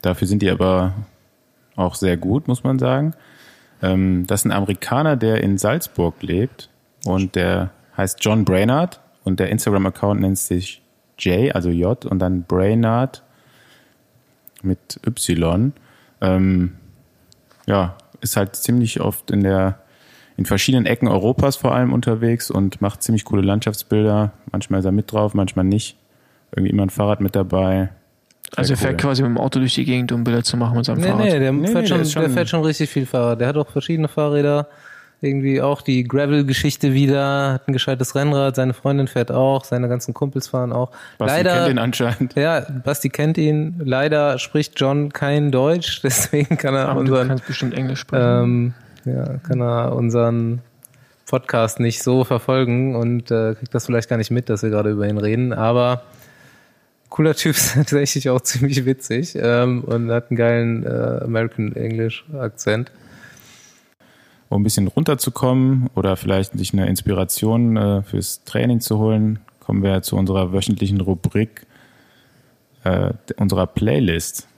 [0.03, 0.93] Dafür sind die aber
[1.75, 3.15] auch sehr gut, muss man sagen.
[3.83, 6.69] Ähm, das ist ein Amerikaner, der in Salzburg lebt
[7.05, 10.83] und der heißt John Brainard und der Instagram-Account nennt sich
[11.19, 13.23] J, also J und dann Brainard
[14.63, 15.73] mit Y.
[16.21, 16.77] Ähm,
[17.67, 19.79] ja, ist halt ziemlich oft in der
[20.37, 24.33] in verschiedenen Ecken Europas vor allem unterwegs und macht ziemlich coole Landschaftsbilder.
[24.51, 25.99] Manchmal ist er mit drauf, manchmal nicht.
[26.51, 27.91] Irgendwie immer ein Fahrrad mit dabei.
[28.57, 29.07] Also er cool, fährt ja.
[29.09, 31.25] quasi mit dem Auto durch die Gegend, um Bilder zu machen mit seinem Nee, Fahrrad.
[31.25, 33.41] nee, der, Nee, fährt nee, schon, der ist schon- der fährt schon richtig viel Fahrrad.
[33.41, 34.67] Der hat auch verschiedene Fahrräder.
[35.23, 40.15] Irgendwie auch die Gravel-Geschichte wieder, hat ein gescheites Rennrad, seine Freundin fährt auch, seine ganzen
[40.15, 40.91] Kumpels fahren auch.
[41.19, 42.35] Basti Leider, kennt den anscheinend.
[42.37, 43.75] ja, Basti kennt ihn.
[43.85, 48.73] Leider spricht John kein Deutsch, deswegen kann er Aber du unseren, kannst bestimmt Englisch sprechen.
[49.05, 50.61] ähm, ja, kann er unseren
[51.27, 54.91] Podcast nicht so verfolgen und äh, kriegt das vielleicht gar nicht mit, dass wir gerade
[54.91, 55.53] über ihn reden.
[55.53, 56.01] Aber
[57.11, 62.25] cooler Typ, ist tatsächlich auch ziemlich witzig ähm, und hat einen geilen äh, American English
[62.39, 62.91] Akzent.
[64.49, 69.83] Um ein bisschen runterzukommen oder vielleicht sich eine Inspiration äh, fürs Training zu holen, kommen
[69.83, 71.67] wir zu unserer wöchentlichen Rubrik
[72.85, 74.49] äh, unserer Playlist.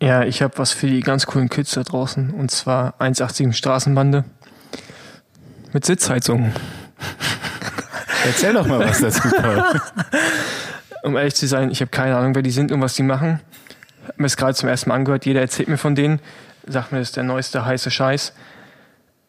[0.00, 2.30] Ja, ich habe was für die ganz coolen Kids da draußen.
[2.30, 4.24] Und zwar 187 Straßenbande.
[5.72, 6.52] Mit Sitzheizung.
[8.24, 9.62] Erzähl doch mal was dazu, Paul.
[11.02, 13.40] Um ehrlich zu sein, ich habe keine Ahnung, wer die sind und was die machen.
[14.06, 15.26] Hab mir es gerade zum ersten Mal angehört.
[15.26, 16.20] Jeder erzählt mir von denen.
[16.66, 18.32] Sagt mir, das ist der neueste heiße Scheiß.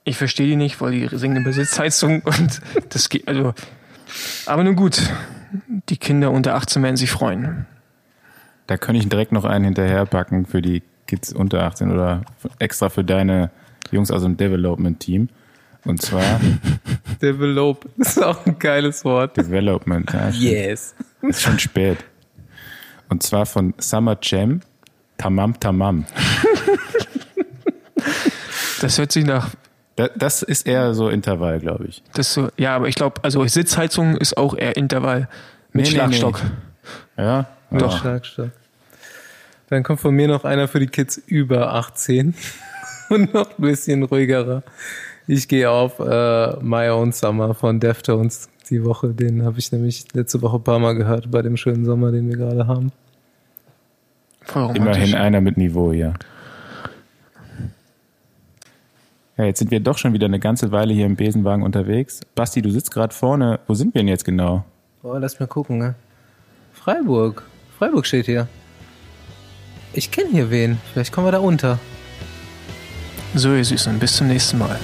[0.04, 3.54] Ich verstehe die nicht, weil die singen über Sitzheizung und das geht, also.
[4.46, 5.02] Aber nun gut.
[5.90, 7.66] Die Kinder unter 18 werden sich freuen.
[8.68, 12.22] Da könnte ich direkt noch einen hinterherpacken für die Kids unter 18 oder
[12.60, 13.52] extra für deine
[13.92, 15.30] Jungs aus dem Development-Team.
[15.86, 16.40] Und zwar
[17.22, 19.36] Develop ist auch ein geiles Wort.
[19.38, 20.12] Development.
[20.14, 20.30] Ja.
[20.30, 20.96] Yes.
[21.22, 21.98] Ist schon spät.
[23.10, 24.62] Und zwar von Summer Jam,
[25.18, 26.06] Tamam Tamam.
[28.82, 29.50] Das hört sich nach,
[29.96, 32.02] Da- Das ist eher so Intervall, glaube ich.
[32.14, 35.30] das so, ja, aber ich glaube, also Sitzheizung ist auch eher Intervall
[35.72, 36.42] mit Nee, nee, Schlagstock.
[37.18, 37.48] Ja?
[37.72, 38.00] Doch, Ja.
[38.00, 38.50] Schlagstock.
[39.70, 42.34] Dann kommt von mir noch einer für die Kids über 18
[43.10, 44.64] und noch ein bisschen ruhigerer.
[45.28, 49.10] Ich gehe auf äh, My Own Summer von Deftones die Woche.
[49.10, 52.28] Den habe ich nämlich letzte Woche ein paar Mal gehört bei dem schönen Sommer, den
[52.28, 52.92] wir gerade haben.
[54.54, 54.82] Romantisch.
[54.82, 56.14] Immerhin einer mit Niveau hier.
[59.38, 62.22] Ja, jetzt sind wir doch schon wieder eine ganze Weile hier im Besenwagen unterwegs.
[62.36, 63.60] Basti, du sitzt gerade vorne.
[63.68, 64.64] Wo sind wir denn jetzt genau?
[65.02, 65.96] Boah, lass mal gucken, ne?
[66.74, 67.44] Freiburg.
[67.78, 68.48] Freiburg steht hier.
[69.94, 70.78] Ich kenne hier wen.
[70.92, 71.80] Vielleicht kommen wir da unter.
[73.36, 74.80] So, ihr Süßen, bis zum nächsten Mal.